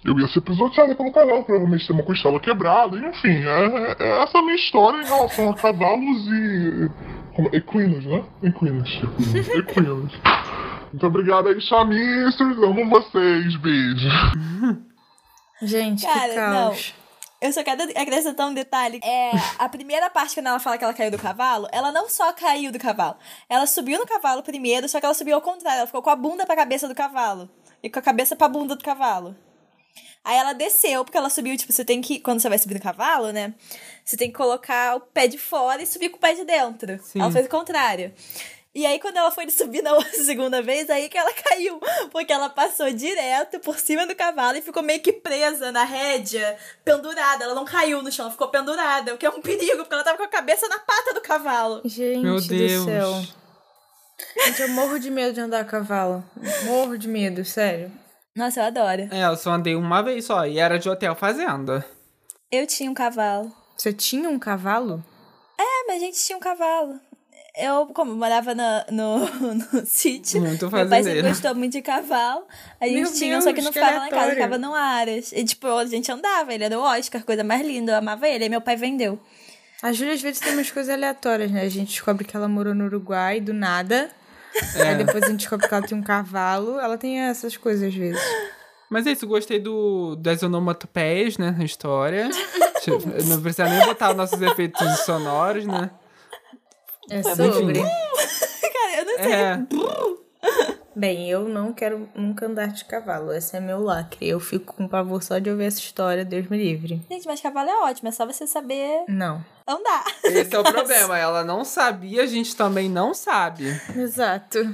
Eu 0.05 0.19
ia 0.21 0.29
ser 0.29 0.43
pisoteada 0.43 0.95
pelo 0.95 1.13
cavalo, 1.13 1.45
provavelmente 1.45 1.87
ter 1.87 1.95
uma 1.95 2.03
costela 2.03 2.39
quebrada, 2.39 2.99
enfim, 2.99 3.43
é, 3.43 3.97
é 3.99 4.23
essa 4.23 4.39
a 4.39 4.43
minha 4.43 4.55
história 4.55 5.01
em 5.01 5.07
relação 5.07 5.51
a 5.51 5.55
cavalos 5.55 6.27
e. 6.27 6.91
Como, 7.35 7.49
equinos, 7.53 8.05
né? 8.05 8.23
Equinos. 8.43 9.01
Equinos. 9.57 10.13
Muito 10.93 11.07
obrigado 11.07 11.49
aí, 11.49 11.61
chamistas. 11.61 12.59
Amo 12.59 12.89
vocês. 12.89 13.57
Beijo. 13.57 14.09
Gente, 15.63 16.05
Cara, 16.05 16.29
que 16.29 16.35
caos. 16.35 16.95
Eu 17.45 17.53
só 17.53 17.63
quero 17.63 17.83
acrescentar 17.95 18.49
um 18.49 18.55
detalhe. 18.55 19.01
É, 19.05 19.31
a 19.59 19.69
primeira 19.69 20.09
parte, 20.09 20.35
quando 20.35 20.47
ela 20.47 20.59
fala 20.59 20.79
que 20.79 20.85
ela 20.85 20.95
caiu 20.95 21.11
do 21.11 21.19
cavalo, 21.19 21.69
ela 21.71 21.93
não 21.93 22.09
só 22.09 22.33
caiu 22.33 22.73
do 22.73 22.79
cavalo. 22.79 23.19
Ela 23.51 23.67
subiu 23.67 23.99
no 23.99 24.07
cavalo 24.07 24.43
primeiro, 24.43 24.89
só 24.89 24.99
que 24.99 25.05
ela 25.05 25.15
subiu 25.15 25.35
ao 25.35 25.43
contrário. 25.43 25.81
Ela 25.81 25.87
ficou 25.87 26.01
com 26.01 26.09
a 26.09 26.17
bunda 26.17 26.47
pra 26.47 26.57
cabeça 26.57 26.89
do 26.89 26.95
cavalo. 26.95 27.51
E 27.83 27.91
com 27.91 27.99
a 27.99 28.03
cabeça 28.03 28.35
pra 28.35 28.49
bunda 28.49 28.75
do 28.75 28.83
cavalo. 28.83 29.37
Aí 30.25 30.39
ela 30.39 30.55
desceu, 30.55 31.05
porque 31.05 31.19
ela 31.19 31.29
subiu, 31.29 31.55
tipo, 31.55 31.71
você 31.71 31.85
tem 31.85 32.01
que. 32.01 32.19
Quando 32.19 32.41
você 32.41 32.49
vai 32.49 32.57
subir 32.57 32.77
no 32.77 32.81
cavalo, 32.81 33.31
né? 33.31 33.53
Você 34.03 34.17
tem 34.17 34.31
que 34.31 34.37
colocar 34.39 34.97
o 34.97 35.01
pé 35.01 35.27
de 35.27 35.37
fora 35.37 35.83
e 35.83 35.87
subir 35.87 36.09
com 36.09 36.17
o 36.17 36.21
pé 36.21 36.33
de 36.33 36.47
dentro. 36.47 36.99
Sim. 37.03 37.21
Ela 37.21 37.31
fez 37.31 37.45
o 37.45 37.51
contrário. 37.51 38.11
E 38.75 38.85
aí, 38.85 38.99
quando 38.99 39.17
ela 39.17 39.31
foi 39.31 39.49
subir 39.51 39.83
na 39.83 40.01
segunda 40.13 40.61
vez, 40.61 40.91
aí 40.91 41.09
que 41.09 41.17
ela 41.17 41.33
caiu. 41.33 41.79
Porque 42.11 42.33
ela 42.33 42.51
passou 42.51 42.91
direto 42.91 43.61
por 43.61 43.79
cima 43.79 44.05
do 44.05 44.17
cavalo 44.17 44.59
e 44.59 44.63
ficou 44.63 44.83
meio 44.83 45.01
que 45.01 45.13
presa 45.13 45.71
na 45.71 45.85
rédea, 45.85 46.57
pendurada. 46.85 47.45
Ela 47.45 47.55
não 47.55 47.65
caiu 47.65 48.03
no 48.03 48.11
chão, 48.11 48.25
ela 48.25 48.33
ficou 48.33 48.49
pendurada. 48.49 49.15
O 49.15 49.19
que 49.19 49.27
é 49.27 49.31
um 49.31 49.41
perigo, 49.41 49.79
porque 49.79 49.95
ela 49.95 50.03
tava 50.03 50.17
com 50.17 50.25
a 50.25 50.29
cabeça 50.29 50.67
na 50.69 50.81
pata 50.81 51.15
do 51.15 51.21
cavalo. 51.21 51.83
Gente 51.85 52.21
Meu 52.21 52.41
do 52.41 52.49
Deus. 52.49 52.85
céu. 52.85 53.23
Gente, 54.45 54.63
eu 54.63 54.69
morro 54.71 54.99
de 54.99 55.11
medo 55.11 55.33
de 55.33 55.41
andar 55.41 55.61
a 55.61 55.65
cavalo. 55.65 56.25
Morro 56.65 56.99
de 56.99 57.07
medo, 57.07 57.45
sério. 57.45 57.93
Nossa, 58.37 58.61
eu 58.61 58.65
adoro. 58.65 59.09
É, 59.13 59.25
eu 59.25 59.37
só 59.37 59.53
andei 59.53 59.77
uma 59.77 60.03
vez 60.03 60.25
só, 60.25 60.45
e 60.47 60.59
era 60.59 60.79
de 60.79 60.89
hotel 60.89 61.15
fazenda. 61.15 61.87
Eu 62.51 62.67
tinha 62.67 62.91
um 62.91 62.95
cavalo. 62.95 63.53
Você 63.77 63.93
tinha 63.93 64.29
um 64.29 64.39
cavalo? 64.39 65.05
É, 65.59 65.87
mas 65.87 65.97
a 65.97 66.07
gente 66.07 66.19
tinha 66.19 66.37
um 66.37 66.41
cavalo. 66.41 67.01
Eu, 67.57 67.87
como 67.87 68.15
morava 68.17 68.53
na- 68.55 68.85
no, 68.91 69.19
no, 69.73 69.87
sítio, 69.87 70.41
Muito 70.41 70.69
meu 70.69 70.89
pai 70.89 71.03
sempre 71.05 71.23
gostou 71.29 71.55
muito 71.55 71.73
de 71.73 71.83
cavalo. 71.83 72.45
A 72.81 72.87
gente 72.87 73.01
Meu 73.03 73.13
tinha, 73.13 73.33
Deus, 73.35 73.45
só 73.45 73.53
que 73.53 73.63
não 73.63 73.71
que 73.71 73.79
ficava 73.79 73.99
lá 73.99 74.07
em 74.07 74.11
casa, 74.11 74.23
aleatório. 74.23 74.43
ficava 74.43 74.59
no 74.59 74.75
Aras. 74.75 75.33
E, 75.33 75.45
tipo, 75.45 75.69
a 75.69 75.87
gente 75.87 76.11
andava, 76.11 76.53
ele 76.53 76.65
era 76.65 76.77
o 76.79 76.83
Oscar, 76.83 77.23
coisa 77.25 77.45
mais 77.45 77.65
linda, 77.65 77.93
eu 77.93 77.97
amava 77.99 78.27
ele. 78.29 78.45
Aí 78.45 78.51
meu 78.51 78.61
pai 78.61 78.75
vendeu. 78.77 79.19
A 79.83 79.93
Júlia 79.93 80.15
às 80.15 80.21
vezes 80.23 80.41
tem 80.41 80.53
umas 80.53 80.71
coisas 80.71 80.93
aleatórias, 80.93 81.51
né? 81.51 81.63
A 81.63 81.69
gente 81.69 81.91
descobre 81.91 82.25
que 82.25 82.37
ela 82.37 82.49
morou 82.49 82.75
no 82.75 82.87
Uruguai 82.87 83.41
do 83.41 83.53
nada. 83.55 84.11
Aí 84.77 84.97
depois 84.97 85.23
a 85.25 85.29
gente 85.29 85.41
descobre 85.41 85.69
que 85.69 85.75
ela 85.75 85.87
tem 85.87 85.97
um 85.97 86.03
cavalo. 86.03 86.81
Ela 86.81 86.97
tem 86.99 87.21
essas 87.21 87.57
coisas 87.57 87.87
às 87.89 87.95
vezes. 87.95 88.21
Mas 88.91 89.07
é 89.07 89.13
isso, 89.13 89.27
gostei 89.27 89.61
do, 89.61 90.17
das 90.17 90.43
onomatopeias, 90.43 91.39
né, 91.39 91.55
na 91.57 91.65
história. 91.65 92.29
Não 93.29 93.41
precisa 93.41 93.69
nem 93.69 93.85
botar 93.87 94.13
nossos 94.15 94.41
efeitos 94.43 95.01
sonoros, 95.01 95.67
né? 95.67 95.91
É 97.11 97.23
Foi 97.23 97.35
sobre. 97.35 97.81
Cara, 98.73 98.97
eu 98.99 99.05
não 99.05 99.19
É, 99.19 99.67
Bem, 100.97 101.29
eu 101.29 101.49
não 101.49 101.73
quero 101.73 102.09
nunca 102.15 102.47
andar 102.47 102.69
de 102.69 102.85
cavalo. 102.85 103.33
Esse 103.33 103.57
é 103.57 103.61
meu 103.61 103.83
lacre. 103.83 104.29
Eu 104.29 104.39
fico 104.39 104.75
com 104.75 104.87
pavor 104.87 105.23
só 105.23 105.39
de 105.39 105.51
ouvir 105.51 105.65
essa 105.65 105.81
história, 105.81 106.25
Deus 106.25 106.47
me 106.49 106.57
livre. 106.57 107.03
Gente, 107.11 107.27
mas 107.27 107.41
cavalo 107.41 107.69
é 107.69 107.77
ótimo, 107.83 108.09
é 108.09 108.13
só 108.13 108.25
você 108.25 108.47
saber 108.47 109.05
Não. 109.09 109.45
andar. 109.67 110.05
esse 110.23 110.55
é 110.55 110.59
o 110.59 110.63
problema. 110.65 111.19
Ela 111.19 111.43
não 111.43 111.65
sabia, 111.65 112.23
a 112.23 112.27
gente 112.27 112.55
também 112.55 112.89
não 112.89 113.13
sabe. 113.13 113.65
Exato. 113.97 114.73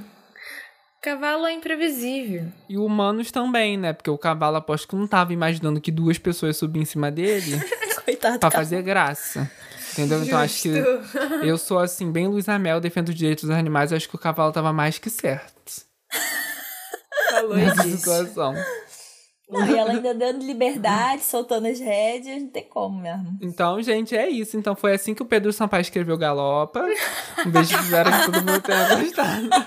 Cavalo 1.01 1.47
é 1.47 1.53
imprevisível. 1.53 2.45
E 2.69 2.77
humanos 2.77 3.31
também, 3.33 3.79
né? 3.79 3.95
Porque 3.95 4.11
o 4.11 4.19
cavalo 4.19 4.57
aposto 4.57 4.87
que 4.87 4.95
não 4.95 5.07
tava 5.07 5.33
imaginando 5.33 5.81
que 5.81 5.91
duas 5.91 6.19
pessoas 6.19 6.59
subiam 6.59 6.83
em 6.83 6.87
cima 6.87 7.11
dele 7.11 7.59
Coitado 8.05 8.35
do 8.35 8.41
pra 8.41 8.51
fazer 8.51 8.83
graça. 8.83 9.51
Entendeu? 9.93 10.23
Então 10.23 10.39
acho 10.39 10.63
que 10.63 10.69
eu 11.43 11.59
sou 11.59 11.79
assim, 11.79 12.11
bem 12.11 12.27
Luiz 12.27 12.49
Amel, 12.49 12.81
defendo 12.81 13.09
os 13.11 13.15
direitos 13.15 13.45
dos 13.45 13.57
animais. 13.57 13.93
Acho 13.93 14.09
que 14.09 14.17
o 14.17 14.19
cavalo 14.19 14.53
tava 14.53 14.73
mais 14.73 14.99
que 14.99 15.11
certo 15.11 15.51
Falou 17.31 17.57
nessa 17.57 17.83
disso. 17.85 17.99
situação. 17.99 18.55
Não, 19.49 19.67
e 19.67 19.77
ela 19.77 19.91
ainda 19.91 20.15
dando 20.15 20.45
liberdade, 20.47 21.23
soltando 21.23 21.67
as 21.67 21.81
rédeas, 21.81 22.41
não 22.43 22.49
tem 22.49 22.69
como 22.69 23.01
mesmo. 23.01 23.37
Então, 23.43 23.83
gente, 23.83 24.17
é 24.17 24.29
isso. 24.29 24.57
Então 24.57 24.77
foi 24.77 24.95
assim 24.95 25.13
que 25.15 25.23
o 25.23 25.27
Pedro 25.27 25.53
Sampaio 25.53 25.81
escreveu 25.83 26.17
Galopa. 26.17 26.81
Um 27.45 27.51
beijo, 27.51 27.77
espero 27.77 28.11
que 28.13 28.25
todo 28.27 28.37
mundo 28.37 28.61
tenha 28.61 28.97
gostado. 28.97 29.51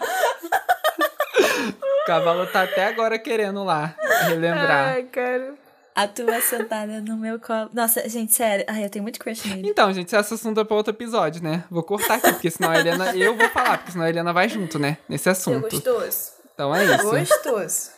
O 2.03 2.05
cavalo 2.05 2.45
tá 2.47 2.63
até 2.63 2.88
agora 2.88 3.17
querendo 3.17 3.63
lá 3.63 3.95
relembrar. 4.27 4.89
Ai, 4.89 5.03
cara. 5.03 5.53
A 5.95 6.08
tua 6.08 6.41
sentada 6.41 7.01
no 7.01 7.15
meu 7.15 7.39
colo. 7.39 7.69
Nossa, 7.71 8.08
gente, 8.10 8.34
sério. 8.34 8.65
Ai, 8.67 8.84
eu 8.86 8.89
tenho 8.89 9.03
muito 9.03 9.19
crush 9.19 9.47
nele. 9.47 9.69
Então, 9.69 9.93
gente, 9.93 10.15
esse 10.15 10.34
assunto 10.34 10.60
é 10.60 10.63
pra 10.63 10.75
outro 10.75 10.91
episódio, 10.91 11.43
né? 11.43 11.63
Vou 11.69 11.84
cortar 11.84 12.15
aqui, 12.15 12.32
porque 12.34 12.49
senão 12.49 12.71
a 12.71 12.79
Helena. 12.79 13.15
Eu 13.15 13.36
vou 13.36 13.47
falar, 13.49 13.77
porque 13.77 13.91
senão 13.91 14.06
a 14.06 14.10
Helena 14.10 14.34
vai 14.34 14.49
junto, 14.49 14.79
né? 14.79 14.97
Nesse 15.08 15.23
Seu 15.23 15.32
assunto. 15.34 15.69
gostoso. 15.69 16.32
Então 16.53 16.75
é 16.75 16.86
isso. 16.86 17.03
Gostoso. 17.03 17.91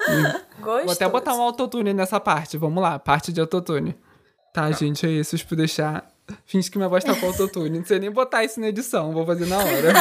Gostoso. 0.60 0.84
Vou 0.84 0.92
até 0.92 1.08
botar 1.08 1.34
um 1.36 1.42
autotune 1.42 1.94
nessa 1.94 2.20
parte. 2.20 2.58
Vamos 2.58 2.82
lá, 2.82 3.00
parte 3.00 3.32
de 3.32 3.40
autotune. 3.40 3.96
Tá, 4.54 4.72
gente, 4.72 5.06
é 5.06 5.10
isso. 5.10 5.36
Deixa 5.36 5.48
eu 5.50 5.58
deixar. 5.58 6.08
Finge 6.46 6.72
que 6.72 6.78
minha 6.78 6.90
voz 6.90 7.04
tá 7.04 7.16
com 7.16 7.28
autotune. 7.28 7.80
Não 7.80 7.86
sei 7.86 8.00
nem 8.00 8.12
botar 8.12 8.44
isso 8.44 8.60
na 8.60 8.68
edição, 8.70 9.12
vou 9.14 9.26
fazer 9.26 9.46
na 9.46 9.58
hora. 9.58 9.94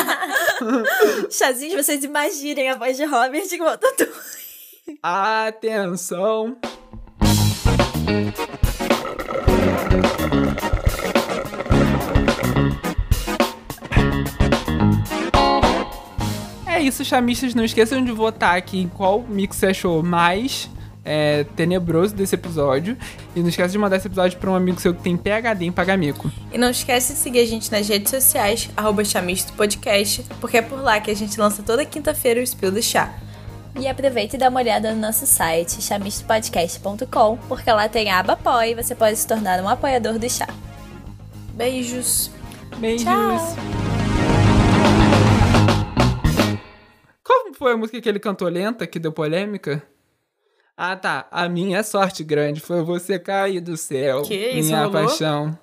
Chazinhos, 1.30 1.84
vocês 1.84 2.02
imaginem 2.02 2.70
a 2.70 2.76
voz 2.76 2.96
de 2.96 3.04
Robert 3.04 3.46
com 3.58 3.64
autotune. 3.64 4.10
Atenção! 5.02 6.56
É 16.66 16.80
isso, 16.82 17.04
chamistas. 17.04 17.54
Não 17.54 17.64
esqueçam 17.64 18.04
de 18.04 18.12
votar 18.12 18.56
aqui 18.56 18.80
em 18.80 18.88
qual 18.88 19.22
mix 19.28 19.56
você 19.56 19.66
achou 19.66 20.02
mais 20.02 20.68
é, 21.04 21.44
tenebroso 21.54 22.14
desse 22.14 22.34
episódio. 22.34 22.96
E 23.36 23.40
não 23.40 23.48
esqueça 23.48 23.70
de 23.70 23.78
mandar 23.78 23.96
esse 23.96 24.06
episódio 24.06 24.38
pra 24.38 24.50
um 24.50 24.54
amigo 24.54 24.80
seu 24.80 24.94
que 24.94 25.02
tem 25.02 25.16
PHD 25.16 25.66
em 25.66 25.72
Pagamico. 25.72 26.32
E 26.52 26.58
não 26.58 26.70
esquece 26.70 27.12
de 27.12 27.18
seguir 27.18 27.40
a 27.40 27.46
gente 27.46 27.70
nas 27.70 27.88
redes 27.88 28.10
sociais, 28.10 28.70
arroba 28.76 29.04
Chamisto 29.04 29.52
Podcast, 29.52 30.24
porque 30.40 30.56
é 30.56 30.62
por 30.62 30.80
lá 30.80 31.00
que 31.00 31.10
a 31.10 31.16
gente 31.16 31.38
lança 31.38 31.62
toda 31.62 31.84
quinta-feira 31.84 32.40
o 32.40 32.46
Spill 32.46 32.72
do 32.72 32.82
Chá. 32.82 33.14
E 33.78 33.88
aproveite 33.88 34.36
e 34.36 34.38
dá 34.38 34.48
uma 34.48 34.60
olhada 34.60 34.92
no 34.94 35.00
nosso 35.00 35.26
site, 35.26 35.82
chamistopodcast.com, 35.82 37.36
porque 37.48 37.70
lá 37.72 37.88
tem 37.88 38.10
a 38.10 38.20
aba 38.20 38.34
apoia 38.34 38.70
e 38.70 38.74
você 38.74 38.94
pode 38.94 39.16
se 39.16 39.26
tornar 39.26 39.60
um 39.60 39.68
apoiador 39.68 40.18
do 40.18 40.30
chá. 40.30 40.46
Beijos! 41.54 42.30
Beijos! 42.78 43.04
Tchau. 43.04 43.56
Qual 47.22 47.54
foi 47.54 47.72
a 47.72 47.76
música 47.76 48.00
que 48.00 48.08
ele 48.08 48.20
cantou 48.20 48.48
lenta 48.48 48.86
que 48.86 48.98
deu 48.98 49.12
polêmica? 49.12 49.82
Ah, 50.76 50.96
tá. 50.96 51.26
A 51.30 51.48
minha 51.48 51.82
sorte 51.82 52.22
grande 52.22 52.60
foi 52.60 52.82
você 52.82 53.18
cair 53.18 53.60
do 53.60 53.76
céu. 53.76 54.22
Que 54.22 54.34
isso, 54.34 54.68
minha 54.68 54.84
rolou? 54.84 54.92
paixão. 54.92 55.58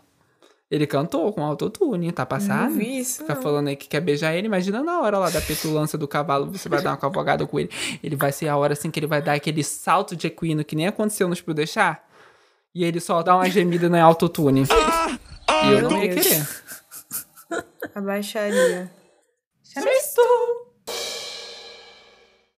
Ele 0.72 0.88
cantou 0.88 1.34
com 1.34 1.44
autotune, 1.44 2.10
tá 2.14 2.26
passado? 2.26 2.70
Não 2.70 2.78
vi 2.78 3.00
isso, 3.00 3.24
Fica 3.24 3.36
não. 3.36 3.42
falando 3.42 3.68
aí 3.68 3.76
que 3.76 3.90
quer 3.90 4.00
beijar 4.00 4.34
ele. 4.34 4.48
Imagina 4.48 4.82
na 4.82 5.02
hora 5.02 5.18
lá 5.18 5.30
da 5.30 5.42
petulância 5.42 5.98
do 5.98 6.08
cavalo, 6.08 6.50
você 6.50 6.70
vai 6.70 6.82
dar 6.82 6.92
uma 6.92 6.98
cavalgada 6.98 7.46
com 7.46 7.60
ele. 7.60 7.70
Ele 8.02 8.16
vai 8.16 8.32
ser 8.32 8.48
a 8.48 8.56
hora 8.56 8.72
assim 8.72 8.90
que 8.90 8.98
ele 8.98 9.06
vai 9.08 9.22
dar 9.22 9.34
aquele 9.34 9.66
salto 9.66 10.16
de 10.16 10.28
equino 10.28 10.64
que 10.64 10.74
nem 10.74 10.88
aconteceu 10.88 11.28
no 11.28 11.36
Spill 11.36 11.54
Deixar. 11.54 12.08
E 12.74 12.86
ele 12.86 13.02
só 13.02 13.22
dá 13.22 13.36
uma 13.36 13.50
gemida 13.50 13.90
no 13.90 13.98
autotune. 14.02 14.64
e 14.64 15.72
eu 15.74 15.90
não 15.90 16.02
ia 16.02 16.16
querer. 16.16 16.48
A 17.94 18.00
baixaria. 18.00 18.90
Chamisto! 19.62 20.22